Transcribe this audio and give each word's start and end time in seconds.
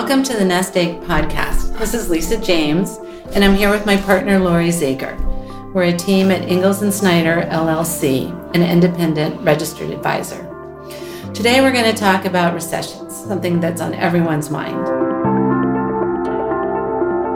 Welcome 0.00 0.22
to 0.22 0.32
the 0.32 0.46
Nest 0.46 0.78
Egg 0.78 1.02
Podcast. 1.02 1.78
This 1.78 1.92
is 1.92 2.08
Lisa 2.08 2.38
James, 2.40 2.96
and 3.34 3.44
I'm 3.44 3.54
here 3.54 3.68
with 3.68 3.84
my 3.84 3.98
partner 3.98 4.38
Lori 4.38 4.70
Zager. 4.70 5.14
We're 5.74 5.94
a 5.94 5.96
team 5.96 6.30
at 6.30 6.48
Ingalls 6.50 6.80
and 6.80 6.92
Snyder 6.92 7.42
LLC, 7.50 8.30
an 8.54 8.62
independent 8.62 9.38
registered 9.42 9.90
advisor. 9.90 10.38
Today 11.34 11.60
we're 11.60 11.74
going 11.74 11.84
to 11.84 12.00
talk 12.00 12.24
about 12.24 12.54
recessions, 12.54 13.14
something 13.14 13.60
that's 13.60 13.82
on 13.82 13.92
everyone's 13.92 14.48
mind. 14.48 14.82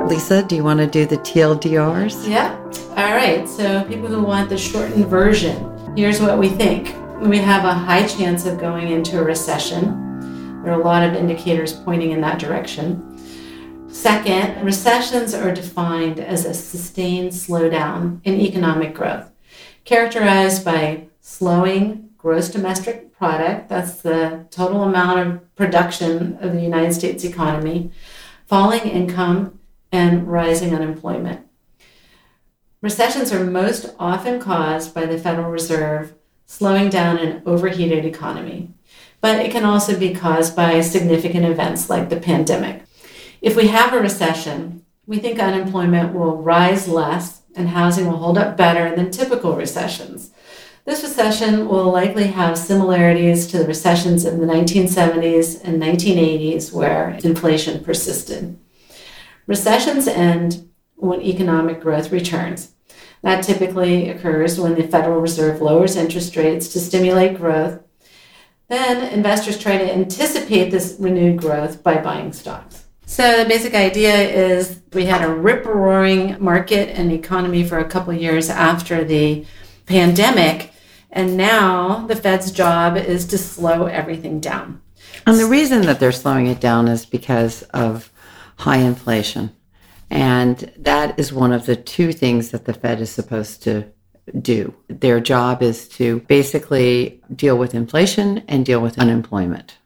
Lisa, 0.09 0.43
do 0.43 0.57
you 0.57 0.65
want 0.65 0.81
to 0.81 0.87
do 0.87 1.05
the 1.05 1.19
TLDRs? 1.19 2.27
Yeah. 2.27 2.59
All 2.96 3.15
right. 3.15 3.46
So, 3.46 3.85
people 3.85 4.09
who 4.09 4.23
want 4.23 4.49
the 4.49 4.57
shortened 4.57 5.05
version, 5.09 5.95
here's 5.95 6.19
what 6.19 6.39
we 6.39 6.49
think. 6.49 6.96
We 7.21 7.37
have 7.37 7.67
a 7.67 7.75
high 7.75 8.07
chance 8.07 8.46
of 8.46 8.59
going 8.59 8.89
into 8.89 9.21
a 9.21 9.23
recession 9.23 10.04
there 10.64 10.73
are 10.73 10.80
a 10.80 10.84
lot 10.84 11.02
of 11.02 11.14
indicators 11.14 11.74
pointing 11.74 12.12
in 12.12 12.23
that 12.23 12.38
direction. 12.38 13.10
Second, 13.88 14.64
recessions 14.64 15.34
are 15.34 15.54
defined 15.54 16.18
as 16.18 16.46
a 16.46 16.54
sustained 16.54 17.32
slowdown 17.32 18.20
in 18.24 18.40
economic 18.40 18.95
growth, 18.95 19.30
characterized 19.84 20.64
by 20.64 21.04
slowing 21.20 22.09
gross 22.16 22.48
domestic 22.48 23.12
product, 23.12 23.68
that's 23.68 24.00
the 24.00 24.46
total 24.50 24.82
amount 24.82 25.20
of 25.20 25.54
production 25.54 26.38
of 26.40 26.52
the 26.52 26.62
United 26.62 26.95
States 26.95 27.24
economy, 27.24 27.90
falling 28.46 28.80
income, 28.80 29.60
and 29.92 30.26
rising 30.26 30.74
unemployment. 30.74 31.46
Recessions 32.80 33.32
are 33.32 33.45
most 33.45 33.95
often 33.98 34.40
caused 34.40 34.95
by 34.95 35.06
the 35.06 35.18
Federal 35.18 35.51
Reserve 35.51 36.15
slowing 36.46 36.88
down 36.90 37.18
an 37.18 37.42
overheated 37.46 38.04
economy 38.04 38.74
but 39.24 39.41
it 39.41 39.51
can 39.51 39.64
also 39.64 39.98
be 39.98 40.12
caused 40.12 40.55
by 40.55 40.83
significant 40.83 41.46
events 41.46 41.88
like 41.88 42.10
the 42.10 42.21
pandemic. 42.21 42.82
If 43.40 43.57
we 43.57 43.68
have 43.68 43.95
a 43.95 43.99
recession, 43.99 44.85
we 45.07 45.18
think 45.18 45.38
unemployment 45.38 46.12
will 46.12 46.43
rise 46.43 46.88
less 46.88 47.40
and 47.57 47.71
housing 47.71 48.07
will 48.07 48.18
hold 48.18 48.37
up 48.37 48.59
better 48.59 48.95
than 48.95 49.10
typical 49.10 49.57
recessions. 49.57 50.30
This 50.84 51.02
recession 51.02 51.68
will 51.68 51.90
likely 51.90 52.26
have 52.26 52.59
similarities 52.59 53.46
to 53.46 53.57
the 53.57 53.66
recessions 53.66 54.26
in 54.26 54.40
the 54.40 54.46
1970s 54.46 55.65
and 55.65 55.82
1980s 55.82 56.71
where 56.71 57.18
inflation 57.24 57.82
persisted. 57.82 58.59
Recessions 59.46 60.06
end 60.06 60.68
when 60.96 61.23
economic 61.23 61.80
growth 61.80 62.12
returns. 62.12 62.74
That 63.23 63.43
typically 63.43 64.10
occurs 64.10 64.60
when 64.60 64.75
the 64.75 64.87
Federal 64.87 65.22
Reserve 65.22 65.62
lowers 65.62 65.97
interest 65.97 66.37
rates 66.37 66.69
to 66.75 66.78
stimulate 66.78 67.38
growth 67.38 67.81
then 68.69 69.12
investors 69.12 69.59
try 69.59 69.78
to 69.78 69.93
anticipate 69.93 70.70
this 70.70 70.97
renewed 70.98 71.38
growth 71.38 71.82
by 71.82 72.00
buying 72.00 72.32
stocks. 72.32 72.84
So 73.06 73.43
the 73.43 73.48
basic 73.48 73.75
idea 73.75 74.15
is 74.15 74.81
we 74.93 75.04
had 75.04 75.22
a 75.22 75.32
rip 75.32 75.66
roaring 75.66 76.43
market 76.43 76.88
and 76.98 77.12
economy 77.12 77.62
for 77.62 77.78
a 77.78 77.88
couple 77.88 78.12
years 78.15 78.48
after 78.48 79.04
the 79.04 79.44
pandemic, 79.87 80.72
and 81.10 81.37
now 81.37 82.06
the 82.06 82.16
Fed's 82.16 82.50
job 82.50 82.97
is 82.97 83.26
to 83.26 83.38
slow 83.38 83.87
everything 83.87 84.41
down. 84.41 84.81
And 85.26 85.38
the 85.38 85.47
reason 85.47 85.82
that 85.82 86.00
they're 86.00 86.12
slowing 86.12 86.47
it 86.47 86.60
down 86.60 86.88
is 86.88 87.06
because 87.06 87.62
of 87.75 88.10
high 88.59 88.78
inflation. 88.78 89.54
And 90.10 90.72
that 90.76 91.19
is 91.19 91.32
one 91.32 91.53
of 91.53 91.66
the 91.66 91.76
two 91.76 92.12
things 92.12 92.50
that 92.50 92.65
the 92.65 92.75
Fed 92.75 93.00
is 93.00 93.10
supposed 93.10 93.62
to 93.65 93.93
do. 94.41 94.75
Their 94.89 95.21
job 95.21 95.62
is 95.62 95.89
to 95.91 96.21
basically 96.21 97.22
deal 97.34 97.56
with 97.56 97.75
inflation 97.75 98.39
and 98.49 98.65
deal 98.65 98.81
with 98.81 98.99
unemployment. 98.99 99.78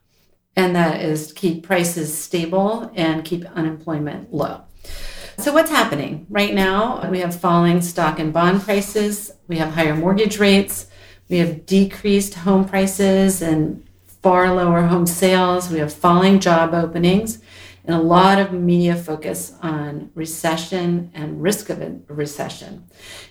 And 0.57 0.75
that 0.75 1.01
is 1.01 1.33
keep 1.33 1.65
prices 1.65 2.17
stable 2.17 2.91
and 2.95 3.25
keep 3.25 3.45
unemployment 3.57 4.33
low. 4.35 4.63
So, 5.39 5.53
what's 5.53 5.71
happening? 5.71 6.27
Right 6.29 6.53
now, 6.53 7.09
we 7.11 7.21
have 7.21 7.41
falling 7.41 7.81
stock 7.81 8.19
and 8.19 8.33
bond 8.33 8.63
prices, 8.63 9.31
we 9.47 9.59
have 9.59 9.73
higher 9.73 9.95
mortgage 9.95 10.39
rates, 10.39 10.89
we 11.29 11.39
have 11.39 11.65
decreased 11.65 12.35
home 12.35 12.65
prices 12.65 13.41
and 13.41 13.87
far 14.21 14.53
lower 14.53 14.83
home 14.83 15.07
sales, 15.07 15.71
we 15.71 15.79
have 15.79 15.93
falling 15.93 16.41
job 16.41 16.75
openings, 16.75 17.39
and 17.89 17.97
a 17.97 18.03
lot 18.03 18.39
of 18.39 18.53
media 18.53 18.95
focus 18.95 19.55
on 19.63 20.11
recession 20.15 21.11
and 21.15 21.43
risk 21.43 21.71
of 21.71 21.81
a 21.81 21.99
recession. 22.09 22.85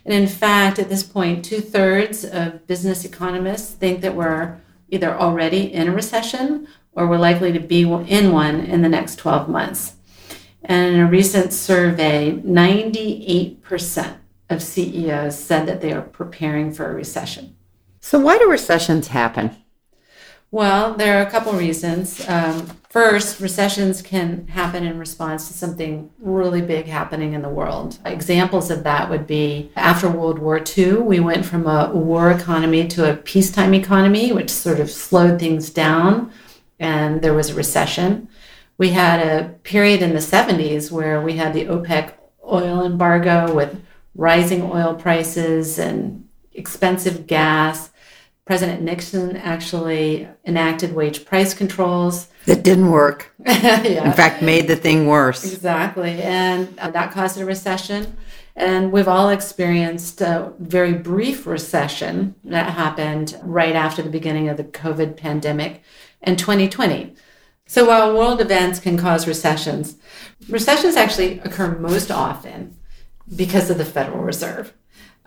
And 0.04 0.16
in 0.16 0.28
fact, 0.28 0.80
at 0.80 0.90
this 0.90 1.04
point, 1.04 1.46
two 1.46 1.62
thirds 1.62 2.26
of 2.26 2.66
business 2.66 3.06
economists 3.06 3.76
think 3.76 4.02
that 4.02 4.16
we're 4.16 4.60
either 4.90 5.14
already 5.14 5.72
in 5.72 5.88
a 5.88 5.92
recession 5.92 6.68
or 6.94 7.06
we're 7.06 7.20
likely 7.20 7.52
to 7.52 7.60
be 7.60 7.84
in 7.84 8.32
one 8.32 8.62
in 8.62 8.82
the 8.82 8.90
next 8.90 9.18
12 9.18 9.48
months. 9.48 9.94
And 10.64 10.96
in 10.96 11.02
a 11.02 11.08
recent 11.08 11.54
survey, 11.54 12.32
98% 12.32 14.18
of 14.50 14.64
CEOs 14.64 15.38
said 15.38 15.68
that 15.68 15.82
they 15.82 15.94
are 15.94 16.02
preparing 16.02 16.74
for 16.74 16.90
a 16.90 16.96
recession. 16.96 17.56
So, 18.00 18.18
why 18.20 18.40
do 18.40 18.50
recessions 18.50 19.10
happen? 19.10 19.56
Well, 20.50 20.94
there 20.94 21.20
are 21.20 21.28
a 21.28 21.30
couple 21.30 21.54
reasons. 21.54 22.28
Um, 22.28 22.72
first, 22.98 23.40
recessions 23.40 24.02
can 24.02 24.48
happen 24.48 24.84
in 24.84 24.98
response 24.98 25.48
to 25.48 25.54
something 25.54 26.10
really 26.18 26.64
big 26.64 26.88
happening 26.88 27.34
in 27.34 27.44
the 27.44 27.50
world. 27.50 28.00
Examples 28.06 28.72
of 28.72 28.84
that 28.84 29.08
would 29.08 29.28
be 29.28 29.70
after 29.76 30.10
World 30.10 30.40
War 30.40 30.60
II, 30.76 30.94
we 30.94 31.20
went 31.20 31.46
from 31.46 31.68
a 31.68 31.92
war 31.94 32.32
economy 32.32 32.88
to 32.88 33.12
a 33.12 33.16
peacetime 33.16 33.76
economy, 33.76 34.32
which 34.32 34.50
sort 34.50 34.80
of 34.80 34.90
slowed 34.90 35.40
things 35.40 35.70
down, 35.70 36.32
and 36.80 37.22
there 37.22 37.36
was 37.36 37.52
a 37.52 37.54
recession. 37.54 38.30
We 38.80 38.90
had 38.90 39.20
a 39.20 39.50
period 39.60 40.02
in 40.02 40.14
the 40.14 40.28
70s 40.34 40.90
where 40.90 41.22
we 41.22 41.34
had 41.34 41.54
the 41.54 41.66
OPEC 41.66 42.14
oil 42.44 42.84
embargo 42.84 43.54
with 43.54 43.80
rising 44.16 44.64
oil 44.64 44.96
prices 44.96 45.78
and 45.78 46.28
expensive 46.52 47.28
gas 47.28 47.92
President 48.48 48.82
Nixon 48.82 49.36
actually 49.36 50.26
enacted 50.46 50.96
wage 50.96 51.26
price 51.26 51.54
controls. 51.54 52.30
That 52.46 52.64
didn't 52.64 52.90
work. 52.92 53.34
yeah. 53.46 54.06
In 54.06 54.14
fact, 54.14 54.42
made 54.42 54.70
the 54.70 54.78
thing 54.78 55.06
worse. 55.06 55.44
Exactly. 55.44 56.22
And 56.22 56.80
uh, 56.80 56.90
that 56.92 57.12
caused 57.12 57.38
a 57.38 57.44
recession. 57.44 58.16
And 58.56 58.94
we've 58.94 59.10
all 59.10 59.30
experienced 59.30 60.22
a 60.22 60.54
very 60.60 60.94
brief 60.94 61.46
recession 61.46 62.36
that 62.46 62.72
happened 62.72 63.38
right 63.44 63.76
after 63.76 64.02
the 64.02 64.10
beginning 64.10 64.48
of 64.48 64.56
the 64.56 64.64
COVID 64.64 65.18
pandemic 65.18 65.84
in 66.22 66.38
2020. 66.38 67.16
So 67.66 67.86
while 67.86 68.16
world 68.16 68.40
events 68.40 68.80
can 68.80 68.98
cause 68.98 69.28
recessions, 69.28 69.98
recessions 70.48 70.96
actually 70.96 71.40
occur 71.40 71.78
most 71.78 72.12
often 72.12 72.78
because 73.36 73.70
of 73.70 73.78
the 73.78 73.84
Federal 73.84 74.24
Reserve 74.24 74.74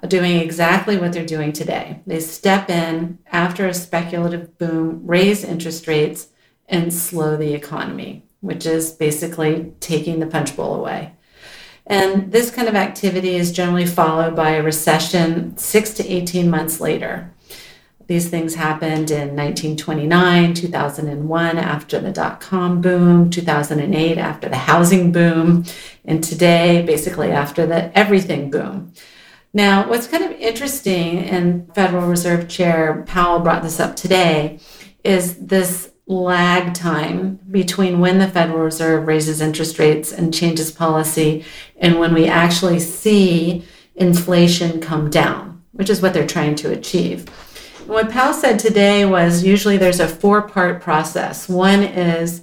doing 0.09 0.39
exactly 0.39 0.97
what 0.97 1.13
they're 1.13 1.27
doing 1.27 1.53
today. 1.53 2.01
They 2.07 2.21
step 2.21 2.71
in 2.71 3.19
after 3.31 3.67
a 3.67 3.75
speculative 3.75 4.57
boom, 4.59 5.07
raise 5.07 5.45
interest 5.45 5.87
rates, 5.87 6.29
and 6.69 6.93
slow 6.93 7.37
the 7.37 7.55
economy, 7.55 8.25
which 8.41 8.65
is 8.67 8.93
basically 8.93 9.73
taking 9.81 10.21
the 10.21 10.27
punch 10.27 10.57
bowl 10.57 10.75
away. 10.75 11.13
And 11.87 12.31
this 12.31 12.51
kind 12.51 12.69
of 12.69 12.77
activity 12.77 13.35
is 13.35 13.51
generally 13.53 13.87
followed 13.87 14.37
by 14.37 14.51
a 14.51 14.63
recession 14.63 15.57
six 15.57 15.93
to 15.95 16.07
18 16.07 16.49
months 16.49 16.81
later. 16.81 17.35
These 18.07 18.29
things 18.29 18.57
happened 18.57 19.11
in 19.11 19.37
1929, 19.37 20.55
2001 20.55 21.59
after 21.59 22.01
the 22.01 22.11
dot 22.11 22.41
com 22.41 22.81
boom, 22.81 23.31
2008 23.31 24.19
after 24.19 24.49
the 24.49 24.57
housing 24.57 25.13
boom, 25.13 25.65
and 26.05 26.23
today 26.23 26.83
basically 26.83 27.31
after 27.31 27.67
the 27.67 27.97
everything 27.97 28.51
boom. 28.51 28.93
Now, 29.53 29.89
what's 29.89 30.07
kind 30.07 30.23
of 30.23 30.31
interesting, 30.33 31.19
and 31.19 31.75
Federal 31.75 32.07
Reserve 32.07 32.49
Chair 32.49 33.03
Powell 33.07 33.41
brought 33.41 33.65
this 33.65 33.81
up 33.81 33.97
today, 33.97 34.61
is 35.03 35.37
this 35.39 35.91
lag 36.07 36.73
time 36.73 37.41
between 37.51 38.01
when 38.01 38.19
the 38.19 38.29
Federal 38.29 38.61
Reserve 38.61 39.07
raises 39.07 39.41
interest 39.41 39.79
rates 39.79 40.13
and 40.13 40.35
changes 40.35 40.71
policy 40.71 41.45
and 41.79 41.99
when 41.99 42.15
we 42.15 42.27
actually 42.27 42.79
see 42.79 43.65
inflation 43.97 44.81
come 44.81 45.11
down, 45.11 45.63
which 45.73 45.91
is 45.91 46.01
what 46.01 46.15
they're 46.15 46.27
trying 46.27 46.55
to 46.57 46.73
achieve. 46.73 47.29
what 47.87 48.11
Powell 48.11 48.35
said 48.35 48.59
today 48.59 49.05
was 49.05 49.45
usually 49.45 49.77
there's 49.77 50.01
a 50.01 50.07
four 50.09 50.43
part 50.43 50.81
process. 50.81 51.49
One 51.49 51.83
is 51.83 52.43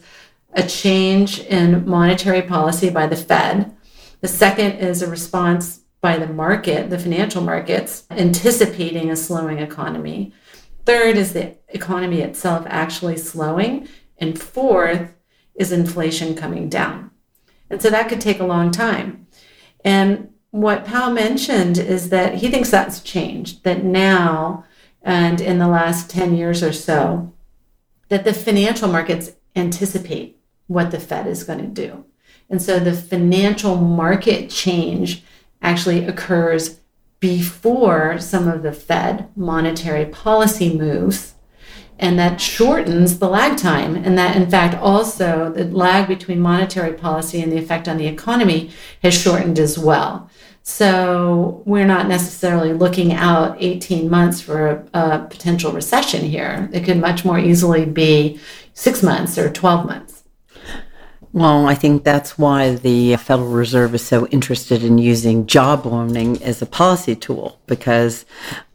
a 0.53 0.63
change 0.67 1.39
in 1.39 1.87
monetary 1.87 2.41
policy 2.41 2.89
by 2.89 3.07
the 3.07 3.15
Fed. 3.15 3.75
The 4.19 4.27
second 4.27 4.73
is 4.73 5.01
a 5.01 5.09
response 5.09 5.81
by 6.01 6.17
the 6.17 6.27
market, 6.27 6.89
the 6.89 6.99
financial 6.99 7.41
markets, 7.41 8.05
anticipating 8.11 9.09
a 9.09 9.15
slowing 9.15 9.59
economy. 9.59 10.33
Third 10.85 11.17
is 11.17 11.33
the 11.33 11.55
economy 11.69 12.21
itself 12.21 12.65
actually 12.69 13.17
slowing. 13.17 13.87
And 14.17 14.39
fourth 14.39 15.13
is 15.55 15.71
inflation 15.71 16.35
coming 16.35 16.69
down. 16.69 17.11
And 17.69 17.81
so 17.81 17.89
that 17.89 18.09
could 18.09 18.21
take 18.21 18.39
a 18.39 18.45
long 18.45 18.71
time. 18.71 19.27
And 19.83 20.29
what 20.51 20.85
Powell 20.85 21.11
mentioned 21.11 21.77
is 21.77 22.09
that 22.09 22.35
he 22.35 22.49
thinks 22.49 22.69
that's 22.69 23.01
changed, 23.01 23.63
that 23.63 23.83
now 23.83 24.65
and 25.01 25.41
in 25.41 25.59
the 25.59 25.67
last 25.67 26.09
10 26.09 26.35
years 26.35 26.63
or 26.63 26.73
so, 26.73 27.33
that 28.09 28.23
the 28.23 28.33
financial 28.33 28.87
markets 28.87 29.31
anticipate 29.55 30.39
what 30.67 30.91
the 30.91 30.99
Fed 30.99 31.27
is 31.27 31.43
going 31.43 31.59
to 31.59 31.67
do. 31.67 32.05
And 32.49 32.61
so 32.61 32.79
the 32.79 32.93
financial 32.93 33.75
market 33.75 34.49
change 34.49 35.23
actually 35.61 36.05
occurs 36.05 36.79
before 37.19 38.19
some 38.19 38.47
of 38.47 38.63
the 38.63 38.71
Fed 38.71 39.29
monetary 39.35 40.05
policy 40.05 40.77
moves. 40.77 41.33
And 41.99 42.19
that 42.19 42.39
shortens 42.39 43.17
the 43.17 43.27
lag 43.27 43.57
time. 43.57 43.95
And 43.95 44.17
that, 44.19 44.35
in 44.35 44.47
fact, 44.49 44.75
also 44.75 45.51
the 45.51 45.65
lag 45.65 46.07
between 46.07 46.39
monetary 46.39 46.93
policy 46.93 47.41
and 47.41 47.51
the 47.51 47.57
effect 47.57 47.87
on 47.87 47.97
the 47.97 48.05
economy 48.05 48.69
has 49.01 49.19
shortened 49.19 49.57
as 49.57 49.79
well. 49.79 50.29
So 50.61 51.63
we're 51.65 51.87
not 51.87 52.09
necessarily 52.09 52.73
looking 52.73 53.13
out 53.13 53.55
18 53.59 54.09
months 54.09 54.41
for 54.41 54.67
a, 54.93 54.99
a, 54.99 55.19
potential 55.27 55.71
recession 55.71 56.25
here. 56.25 56.69
It 56.73 56.83
could 56.83 56.97
much 56.97 57.23
more 57.23 57.39
easily 57.39 57.85
be 57.85 58.39
six 58.73 59.01
months 59.01 59.37
or 59.37 59.49
12 59.49 59.85
months. 59.85 60.16
Well, 61.37 61.67
I 61.67 61.75
think 61.75 62.03
that's 62.03 62.39
why 62.39 62.73
the 62.73 63.15
Federal 63.17 63.49
Reserve 63.49 63.93
is 63.93 64.03
so 64.03 64.25
interested 64.29 64.83
in 64.83 64.97
using 64.97 65.45
jawboning 65.45 66.41
as 66.41 66.63
a 66.63 66.65
policy 66.65 67.15
tool 67.15 67.59
because 67.67 68.25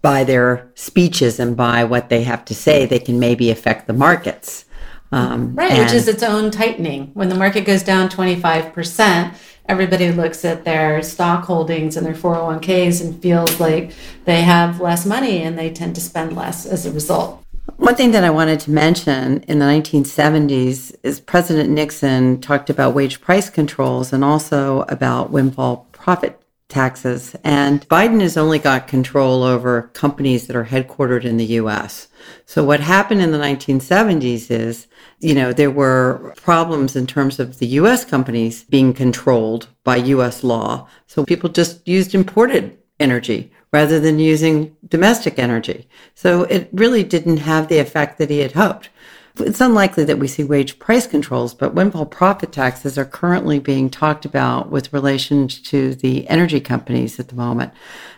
by 0.01 0.23
their 0.23 0.71
speeches 0.77 1.41
and 1.41 1.57
by 1.57 1.83
what 1.83 2.09
they 2.09 2.23
have 2.23 2.45
to 2.45 2.55
say, 2.55 2.87
they 2.87 3.01
can 3.01 3.19
maybe 3.19 3.51
affect 3.51 3.89
the 3.89 3.93
markets. 3.93 4.65
Um, 5.11 5.57
right, 5.57 5.77
which 5.77 5.93
is 5.93 6.07
its 6.07 6.23
own 6.23 6.53
tightening. 6.53 7.11
When 7.15 7.29
the 7.29 7.35
market 7.35 7.63
goes 7.63 7.83
down 7.83 8.09
25%, 8.09 9.35
everybody 9.67 10.13
looks 10.13 10.45
at 10.45 10.65
their 10.65 11.03
stock 11.03 11.45
holdings 11.45 11.97
and 11.97 12.07
their 12.07 12.15
401ks 12.15 13.01
and 13.01 13.21
feels 13.21 13.59
like 13.59 13.91
they 14.25 14.43
have 14.43 14.81
less 14.81 15.05
money 15.05 15.43
and 15.43 15.59
they 15.59 15.71
tend 15.71 15.97
to 15.97 16.01
spend 16.01 16.37
less 16.37 16.65
as 16.65 16.87
a 16.87 16.93
result. 16.93 17.42
One 17.83 17.97
thing 17.97 18.13
that 18.13 18.23
I 18.23 18.31
wanted 18.31 18.61
to 18.61 18.71
mention 18.71 19.43
in 19.49 19.59
the 19.59 19.65
1970s 19.65 20.95
is 21.03 21.19
President 21.19 21.69
Nixon 21.69 22.41
talked 22.41 22.71
about 22.71 22.95
wage 22.95 23.21
price 23.21 23.51
controls 23.51 24.13
and 24.13 24.23
also 24.23 24.83
about 24.83 25.33
windfall 25.33 25.89
profit 25.91 26.41
taxes. 26.69 27.35
And 27.43 27.87
Biden 27.89 28.21
has 28.21 28.37
only 28.37 28.61
got 28.61 28.87
control 28.87 29.43
over 29.43 29.91
companies 29.95 30.47
that 30.47 30.55
are 30.55 30.67
headquartered 30.67 31.25
in 31.25 31.39
the 31.39 31.59
US. 31.59 32.07
So 32.47 32.63
what 32.63 32.79
happened 32.79 33.21
in 33.21 33.33
the 33.33 33.39
1970s 33.39 34.49
is, 34.49 34.87
you 35.19 35.35
know, 35.35 35.53
there 35.53 35.73
were 35.73 36.35
problems 36.37 36.95
in 36.95 37.09
terms 37.09 37.41
of 37.41 37.59
the 37.59 37.67
US 37.67 38.05
companies 38.05 38.63
being 38.63 38.95
controlled 38.95 39.67
by 39.83 39.97
US 39.97 40.45
law. 40.45 40.87
So 41.09 41.25
people 41.25 41.51
just 41.51 41.87
used 41.89 42.15
imported 42.15 42.79
energy 43.01 43.52
rather 43.73 43.99
than 43.99 44.19
using 44.19 44.77
domestic 44.89 45.39
energy. 45.39 45.89
So 46.15 46.43
it 46.45 46.69
really 46.73 47.03
didn't 47.03 47.39
have 47.39 47.69
the 47.69 47.79
effect 47.79 48.19
that 48.19 48.31
he 48.31 48.39
had 48.39 48.53
hoped. 48.53 48.91
It's 49.39 49.63
unlikely 49.63 50.05
that 50.05 50.19
we 50.19 50.29
see 50.29 50.45
wage 50.45 50.79
price 50.79 51.07
controls, 51.07 51.55
but 51.55 51.73
windfall 51.73 52.05
profit 52.05 52.53
taxes 52.53 52.99
are 52.99 53.07
currently 53.07 53.59
being 53.59 53.89
talked 53.89 54.27
about 54.27 54.71
with 54.71 54.93
relation 54.93 55.49
to 55.49 55.95
the 55.95 56.29
energy 56.29 56.61
companies 56.61 57.19
at 57.19 57.29
the 57.29 57.35
moment. 57.35 57.73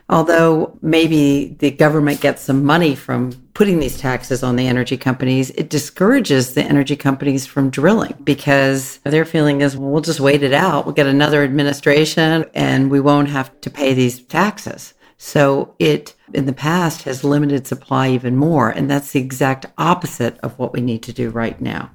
Although 0.08 0.76
maybe 0.82 1.56
the 1.60 1.70
government 1.70 2.20
gets 2.20 2.42
some 2.42 2.64
money 2.64 2.96
from 2.96 3.32
putting 3.54 3.78
these 3.78 3.96
taxes 3.96 4.42
on 4.42 4.56
the 4.56 4.66
energy 4.66 4.96
companies, 4.96 5.50
it 5.50 5.70
discourages 5.70 6.54
the 6.54 6.64
energy 6.64 6.96
companies 6.96 7.46
from 7.46 7.70
drilling 7.70 8.14
because 8.24 8.98
their 9.04 9.24
feeling 9.24 9.60
is, 9.60 9.76
well, 9.76 9.90
we'll 9.90 10.02
just 10.02 10.20
wait 10.20 10.42
it 10.42 10.52
out. 10.52 10.84
We'll 10.84 10.96
get 10.96 11.06
another 11.06 11.44
administration 11.44 12.44
and 12.54 12.90
we 12.90 12.98
won't 12.98 13.28
have 13.28 13.58
to 13.60 13.70
pay 13.70 13.94
these 13.94 14.20
taxes. 14.20 14.93
So 15.16 15.74
it, 15.78 16.14
in 16.32 16.46
the 16.46 16.52
past, 16.52 17.02
has 17.02 17.24
limited 17.24 17.66
supply 17.66 18.10
even 18.10 18.36
more. 18.36 18.70
And 18.70 18.90
that's 18.90 19.12
the 19.12 19.20
exact 19.20 19.66
opposite 19.78 20.38
of 20.38 20.58
what 20.58 20.72
we 20.72 20.80
need 20.80 21.02
to 21.04 21.12
do 21.12 21.30
right 21.30 21.60
now. 21.60 21.90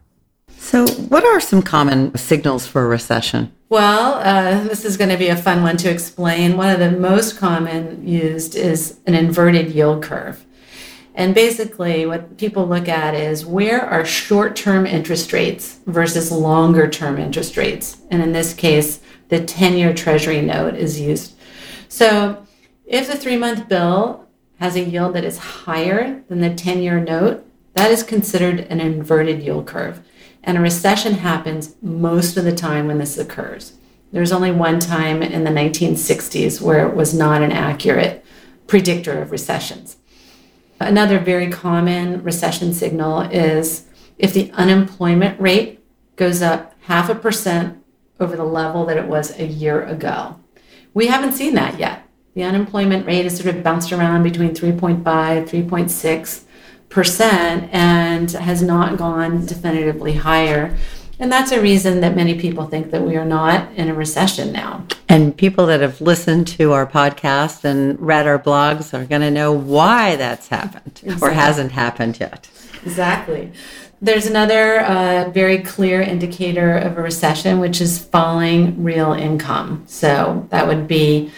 So, 0.58 0.88
what 0.88 1.24
are 1.24 1.40
some 1.40 1.62
common 1.62 2.16
signals 2.18 2.68
for 2.68 2.84
a 2.84 2.88
recession? 2.88 3.54
Well, 3.70 4.16
uh, 4.16 4.64
this 4.68 4.84
is 4.84 4.98
going 4.98 5.10
to 5.10 5.18
be 5.18 5.30
a 5.30 5.36
fun 5.36 5.64
one 5.64 5.78
to 5.78 5.90
explain. 5.90 6.58
One 6.58 6.70
of 6.70 6.80
the 6.80 6.92
most 6.92 7.38
common 7.38 8.06
used 8.06 8.56
is 8.56 9.00
an 9.08 9.16
inverted 9.16 9.72
yield 9.72 10.04
curve. 10.04 10.46
And 11.16 11.34
basically, 11.34 12.06
what 12.06 12.38
people 12.38 12.68
look 12.68 12.88
at 12.88 13.14
is 13.14 13.46
where 13.46 13.82
are 13.82 14.06
short 14.06 14.56
term 14.56 14.86
interest 14.86 15.34
rates 15.34 15.80
versus 15.86 16.32
longer 16.32 16.90
term 16.90 17.18
interest 17.18 17.58
rates. 17.58 17.98
And 18.12 18.22
in 18.22 18.32
this 18.32 18.54
case, 18.54 19.00
the 19.30 19.44
10 19.44 19.78
year 19.78 19.94
Treasury 19.94 20.42
note 20.42 20.76
is 20.76 21.00
used. 21.00 21.36
So, 21.88 22.46
if 22.90 23.08
the 23.08 23.16
three 23.16 23.38
month 23.38 23.70
bill 23.70 24.28
has 24.60 24.76
a 24.76 24.82
yield 24.82 25.14
that 25.14 25.24
is 25.24 25.38
higher 25.38 26.22
than 26.28 26.42
the 26.42 26.54
10 26.54 26.82
year 26.82 27.00
note, 27.00 27.46
that 27.76 27.92
is 27.92 28.04
considered 28.04 28.62
an 28.62 28.82
inverted 28.82 29.42
yield 29.42 29.68
curve. 29.68 30.02
And 30.44 30.58
a 30.58 30.62
recession 30.62 31.14
happens 31.14 31.76
most 31.82 32.36
of 32.36 32.44
the 32.44 32.56
time 32.56 32.88
when 32.88 32.98
this 32.98 33.18
occurs. 33.18 33.74
There's 34.12 34.32
only 34.32 34.52
one 34.52 34.80
time 34.80 35.22
in 35.22 35.44
the 35.44 35.52
1960s 35.52 36.60
where 36.60 36.88
it 36.88 36.96
was 36.96 37.14
not 37.14 37.44
an 37.44 37.52
accurate 37.52 38.26
predictor 38.66 39.22
of 39.22 39.32
recessions. 39.32 39.98
Another 40.80 41.20
very 41.20 41.50
common 41.50 42.24
recession 42.24 42.74
signal 42.74 43.22
is 43.22 43.86
if 44.18 44.34
the 44.34 44.52
unemployment 44.54 45.40
rate 45.40 45.84
goes 46.16 46.42
up 46.42 46.74
half 46.82 47.10
a 47.10 47.16
percent 47.16 47.84
over 48.20 48.36
the 48.36 48.44
level 48.44 48.86
that 48.86 48.98
it 48.98 49.06
was 49.06 49.38
a 49.38 49.46
year 49.46 49.84
ago. 49.84 50.40
We 50.94 51.08
haven't 51.08 51.34
seen 51.34 51.54
that 51.54 51.78
yet. 51.78 52.09
The 52.36 52.44
unemployment 52.44 53.06
rate 53.06 53.24
has 53.24 53.38
sort 53.38 53.56
of 53.56 53.64
bounced 53.64 53.92
around 53.92 54.24
between 54.24 54.52
3.5, 54.52 55.04
3.6 55.04 56.44
percent 56.90 57.70
and 57.72 58.32
has 58.32 58.62
not 58.62 58.98
gone 58.98 59.46
definitively 59.46 60.14
higher. 60.14 60.76
And 61.20 61.32
that's 61.32 61.52
a 61.52 61.62
reason 61.62 62.02
that 62.02 62.16
many 62.16 62.40
people 62.40 62.66
think 62.66 62.92
that 62.92 63.02
we 63.02 63.18
are 63.18 63.26
not 63.26 63.72
in 63.74 63.90
a 63.90 63.94
recession 63.94 64.52
now. 64.52 64.86
And 65.08 65.36
people 65.36 65.66
that 65.68 65.82
have 65.82 66.00
listened 66.00 66.48
to 66.50 66.72
our 66.72 66.88
podcast 66.88 67.66
and 67.66 68.00
read 68.00 68.26
our 68.26 68.40
blogs 68.40 68.94
are 68.94 69.06
going 69.06 69.22
to 69.22 69.32
know 69.32 69.52
why 69.52 70.16
that's 70.16 70.48
happened 70.48 71.02
exactly. 71.04 71.28
or 71.28 71.32
hasn't 71.32 71.72
happened 71.74 72.20
yet. 72.20 72.50
Exactly. 72.86 73.52
There's 74.02 74.28
another 74.28 74.80
uh, 74.80 75.30
very 75.32 75.58
clear 75.58 76.02
indicator 76.02 76.78
of 76.78 76.98
a 76.98 77.02
recession, 77.02 77.60
which 77.60 77.82
is 77.82 78.00
falling 78.00 78.82
real 78.82 79.12
income. 79.12 79.84
So 79.88 80.48
that 80.52 80.68
would 80.68 80.88
be 80.88 81.32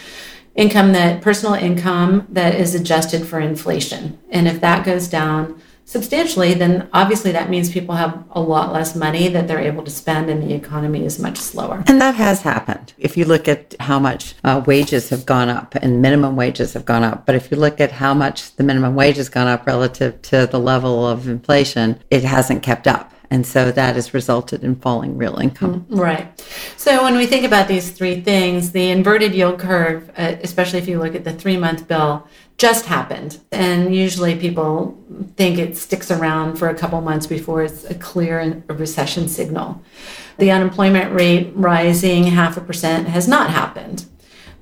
income 0.54 0.92
that 0.92 1.22
personal 1.22 1.54
income 1.54 2.26
that 2.30 2.54
is 2.54 2.74
adjusted 2.74 3.26
for 3.26 3.40
inflation. 3.40 4.18
And 4.30 4.46
if 4.46 4.60
that 4.60 4.84
goes 4.84 5.08
down 5.08 5.60
substantially, 5.84 6.54
then 6.54 6.88
obviously 6.92 7.32
that 7.32 7.50
means 7.50 7.70
people 7.70 7.94
have 7.94 8.24
a 8.30 8.40
lot 8.40 8.72
less 8.72 8.94
money 8.94 9.28
that 9.28 9.48
they're 9.48 9.60
able 9.60 9.84
to 9.84 9.90
spend 9.90 10.30
and 10.30 10.42
the 10.42 10.54
economy 10.54 11.04
is 11.04 11.18
much 11.18 11.36
slower. 11.38 11.84
And 11.86 12.00
that 12.00 12.14
has 12.14 12.42
happened. 12.42 12.92
If 12.98 13.16
you 13.16 13.24
look 13.24 13.48
at 13.48 13.74
how 13.80 13.98
much 13.98 14.34
uh, 14.44 14.62
wages 14.66 15.08
have 15.10 15.26
gone 15.26 15.48
up 15.48 15.74
and 15.76 16.00
minimum 16.00 16.36
wages 16.36 16.72
have 16.74 16.84
gone 16.84 17.02
up, 17.02 17.26
but 17.26 17.34
if 17.34 17.50
you 17.50 17.56
look 17.56 17.80
at 17.80 17.92
how 17.92 18.14
much 18.14 18.54
the 18.56 18.62
minimum 18.62 18.94
wage 18.94 19.16
has 19.16 19.28
gone 19.28 19.48
up 19.48 19.66
relative 19.66 20.22
to 20.22 20.46
the 20.46 20.60
level 20.60 21.06
of 21.06 21.28
inflation, 21.28 22.00
it 22.10 22.24
hasn't 22.24 22.62
kept 22.62 22.86
up. 22.86 23.12
And 23.32 23.46
so 23.46 23.72
that 23.72 23.94
has 23.94 24.12
resulted 24.12 24.62
in 24.62 24.76
falling 24.76 25.16
real 25.16 25.38
income. 25.38 25.86
Mm, 25.88 25.98
right. 25.98 26.46
So 26.76 27.02
when 27.02 27.16
we 27.16 27.24
think 27.24 27.46
about 27.46 27.66
these 27.66 27.90
three 27.90 28.20
things, 28.20 28.72
the 28.72 28.90
inverted 28.90 29.34
yield 29.34 29.58
curve, 29.58 30.10
uh, 30.18 30.36
especially 30.42 30.80
if 30.80 30.86
you 30.86 30.98
look 30.98 31.14
at 31.14 31.24
the 31.24 31.32
three 31.32 31.56
month 31.56 31.88
bill, 31.88 32.28
just 32.58 32.84
happened. 32.84 33.40
And 33.50 33.96
usually 33.96 34.38
people 34.38 35.02
think 35.38 35.56
it 35.56 35.78
sticks 35.78 36.10
around 36.10 36.56
for 36.56 36.68
a 36.68 36.74
couple 36.74 37.00
months 37.00 37.26
before 37.26 37.62
it's 37.62 37.84
a 37.84 37.94
clear 37.94 38.62
recession 38.68 39.28
signal. 39.28 39.80
The 40.36 40.50
unemployment 40.50 41.18
rate 41.18 41.52
rising 41.54 42.24
half 42.24 42.58
a 42.58 42.60
percent 42.60 43.08
has 43.08 43.26
not 43.26 43.48
happened. 43.48 44.04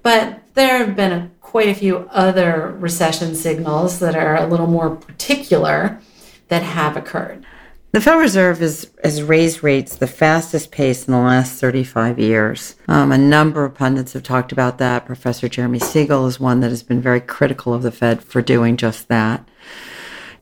But 0.05 0.43
there 0.55 0.79
have 0.79 0.95
been 0.95 1.13
a, 1.13 1.31
quite 1.41 1.69
a 1.69 1.75
few 1.75 2.09
other 2.13 2.77
recession 2.79 3.35
signals 3.35 3.99
that 3.99 4.15
are 4.15 4.37
a 4.37 4.47
little 4.47 4.69
more 4.69 4.95
particular 4.95 6.01
that 6.47 6.63
have 6.63 6.97
occurred. 6.97 7.45
The 7.93 8.01
Federal 8.01 8.23
Reserve 8.23 8.63
is, 8.63 8.89
has 9.03 9.21
raised 9.21 9.65
rates 9.65 9.97
the 9.97 10.07
fastest 10.07 10.71
pace 10.71 11.09
in 11.09 11.13
the 11.13 11.19
last 11.19 11.61
35 11.61 12.21
years. 12.21 12.77
Um, 12.87 13.11
a 13.11 13.19
number 13.19 13.65
of 13.65 13.75
pundits 13.75 14.13
have 14.13 14.23
talked 14.23 14.53
about 14.53 14.79
that. 14.79 15.07
Professor 15.07 15.49
Jeremy 15.49 15.81
Siegel 15.81 16.29
is 16.29 16.39
one 16.39 16.61
that 16.61 16.71
has 16.71 16.85
been 16.85 17.01
very 17.01 17.21
critical 17.21 17.75
of 17.75 17.83
the 17.83 17.91
Fed 17.91 18.23
for 18.23 18.43
doing 18.43 18.77
just 18.77 19.09
that. 19.09 19.49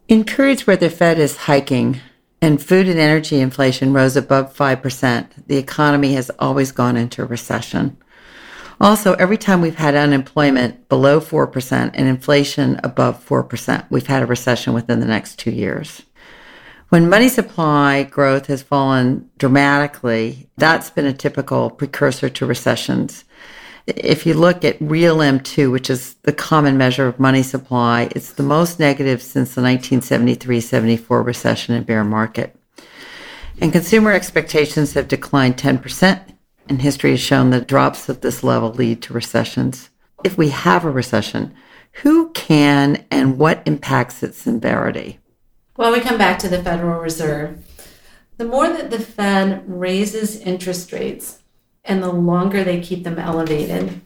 In 0.09 0.25
periods 0.25 0.67
where 0.67 0.77
the 0.77 0.91
Fed 0.91 1.19
is 1.19 1.39
hiking 1.39 2.01
and 2.43 2.63
food 2.63 2.87
and 2.87 3.01
energy 3.01 3.41
inflation 3.41 3.95
rose 3.95 4.15
above 4.15 4.55
5%, 4.55 5.47
the 5.47 5.57
economy 5.57 6.13
has 6.15 6.31
always 6.39 6.71
gone 6.71 6.99
into 6.99 7.25
recession. 7.25 7.97
Also, 8.79 9.15
every 9.15 9.39
time 9.39 9.63
we've 9.63 9.75
had 9.75 9.95
unemployment 9.95 10.87
below 10.91 11.19
4% 11.19 11.91
and 11.95 12.09
inflation 12.09 12.79
above 12.85 13.27
4%, 13.27 13.87
we've 13.89 14.07
had 14.07 14.23
a 14.23 14.27
recession 14.27 14.75
within 14.75 15.01
the 15.01 15.07
next 15.07 15.39
two 15.39 15.51
years. 15.51 16.03
When 16.91 17.11
money 17.11 17.29
supply 17.29 18.05
growth 18.05 18.47
has 18.47 18.63
fallen 18.63 19.29
dramatically, 19.37 20.49
that's 20.57 20.89
been 20.89 21.05
a 21.05 21.13
typical 21.13 21.69
precursor 21.69 22.31
to 22.31 22.47
recessions. 22.47 23.27
If 23.87 24.25
you 24.25 24.33
look 24.33 24.65
at 24.65 24.81
real 24.81 25.19
M2, 25.19 25.71
which 25.71 25.91
is 25.91 26.15
the 26.23 26.33
common 26.33 26.79
measure 26.79 27.07
of 27.07 27.21
money 27.21 27.43
supply, 27.43 28.09
it's 28.17 28.33
the 28.33 28.43
most 28.43 28.81
negative 28.81 29.21
since 29.21 29.55
the 29.55 29.61
1973 29.61 30.63
74 30.63 31.23
recession 31.23 31.75
and 31.75 31.85
bear 31.85 32.05
market. 32.05 32.57
And 33.61 33.71
consumer 33.71 34.13
expectations 34.13 34.95
have 34.95 35.09
declined 35.09 35.59
10%, 35.59 36.23
and 36.71 36.81
history 36.81 37.11
has 37.11 37.21
shown 37.21 37.51
that 37.51 37.69
drops 37.69 38.09
at 38.09 38.23
this 38.23 38.43
level 38.43 38.73
lead 38.73 39.03
to 39.03 39.13
recessions. 39.13 39.91
If 40.25 40.39
we 40.39 40.49
have 40.49 40.87
a 40.87 40.91
recession, 40.91 41.55
who 42.03 42.31
can 42.31 43.05
and 43.11 43.37
what 43.37 43.63
impacts 43.67 44.23
its 44.23 44.39
severity? 44.39 45.19
Well, 45.79 45.93
we 45.93 46.01
come 46.01 46.19
back 46.19 46.41
to 46.41 46.49
the 46.49 46.61
Federal 46.61 46.99
Reserve. 46.99 47.65
The 48.37 48.45
more 48.45 48.67
that 48.67 48.91
the 48.91 48.99
Fed 48.99 49.63
raises 49.69 50.41
interest 50.41 50.93
rates 50.93 51.39
and 51.85 52.03
the 52.03 52.11
longer 52.11 52.65
they 52.65 52.81
keep 52.81 53.05
them 53.05 53.17
elevated, 53.17 54.01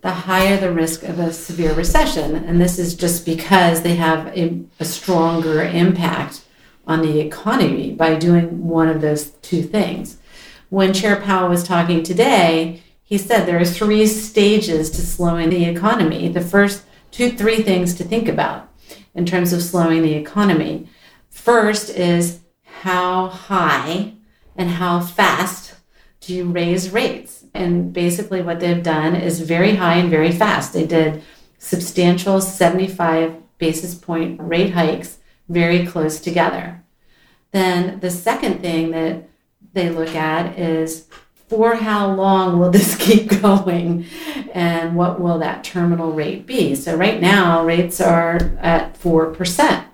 the 0.00 0.10
higher 0.10 0.56
the 0.56 0.72
risk 0.72 1.04
of 1.04 1.20
a 1.20 1.32
severe 1.32 1.74
recession. 1.74 2.34
And 2.34 2.60
this 2.60 2.76
is 2.80 2.96
just 2.96 3.24
because 3.24 3.82
they 3.82 3.94
have 3.94 4.36
a, 4.36 4.64
a 4.80 4.84
stronger 4.84 5.62
impact 5.62 6.44
on 6.88 7.02
the 7.02 7.20
economy 7.20 7.92
by 7.92 8.16
doing 8.16 8.66
one 8.66 8.88
of 8.88 9.00
those 9.00 9.30
two 9.30 9.62
things. 9.62 10.16
When 10.70 10.92
Chair 10.92 11.20
Powell 11.20 11.50
was 11.50 11.62
talking 11.62 12.02
today, 12.02 12.82
he 13.04 13.16
said 13.16 13.44
there 13.44 13.60
are 13.60 13.64
three 13.64 14.08
stages 14.08 14.90
to 14.90 15.02
slowing 15.02 15.50
the 15.50 15.66
economy. 15.66 16.26
The 16.26 16.40
first 16.40 16.82
two, 17.12 17.30
three 17.30 17.62
things 17.62 17.94
to 17.94 18.02
think 18.02 18.26
about 18.26 18.68
in 19.14 19.24
terms 19.24 19.52
of 19.52 19.62
slowing 19.62 20.02
the 20.02 20.14
economy. 20.14 20.88
First 21.36 21.90
is 21.90 22.40
how 22.64 23.28
high 23.28 24.14
and 24.56 24.68
how 24.68 24.98
fast 25.00 25.76
do 26.20 26.34
you 26.34 26.46
raise 26.46 26.90
rates? 26.90 27.44
And 27.54 27.92
basically, 27.92 28.42
what 28.42 28.58
they've 28.58 28.82
done 28.82 29.14
is 29.14 29.40
very 29.40 29.76
high 29.76 29.98
and 29.98 30.10
very 30.10 30.32
fast. 30.32 30.72
They 30.72 30.86
did 30.86 31.22
substantial 31.58 32.40
75 32.40 33.36
basis 33.58 33.94
point 33.94 34.40
rate 34.42 34.72
hikes 34.72 35.18
very 35.48 35.86
close 35.86 36.18
together. 36.18 36.82
Then 37.52 38.00
the 38.00 38.10
second 38.10 38.60
thing 38.60 38.90
that 38.90 39.28
they 39.72 39.90
look 39.90 40.16
at 40.16 40.58
is 40.58 41.06
for 41.48 41.76
how 41.76 42.12
long 42.12 42.58
will 42.58 42.70
this 42.70 42.96
keep 43.06 43.40
going 43.40 44.06
and 44.52 44.96
what 44.96 45.20
will 45.20 45.38
that 45.38 45.62
terminal 45.62 46.12
rate 46.12 46.44
be? 46.44 46.74
So, 46.74 46.96
right 46.96 47.20
now, 47.20 47.64
rates 47.64 48.00
are 48.00 48.36
at 48.58 48.98
4%. 48.98 49.85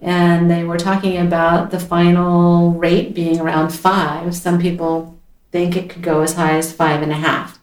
And 0.00 0.50
they 0.50 0.64
were 0.64 0.78
talking 0.78 1.18
about 1.18 1.70
the 1.70 1.80
final 1.80 2.72
rate 2.72 3.14
being 3.14 3.40
around 3.40 3.70
five. 3.70 4.34
Some 4.34 4.58
people 4.58 5.18
think 5.52 5.76
it 5.76 5.90
could 5.90 6.02
go 6.02 6.22
as 6.22 6.34
high 6.34 6.56
as 6.56 6.72
five 6.72 7.02
and 7.02 7.12
a 7.12 7.16
half. 7.16 7.58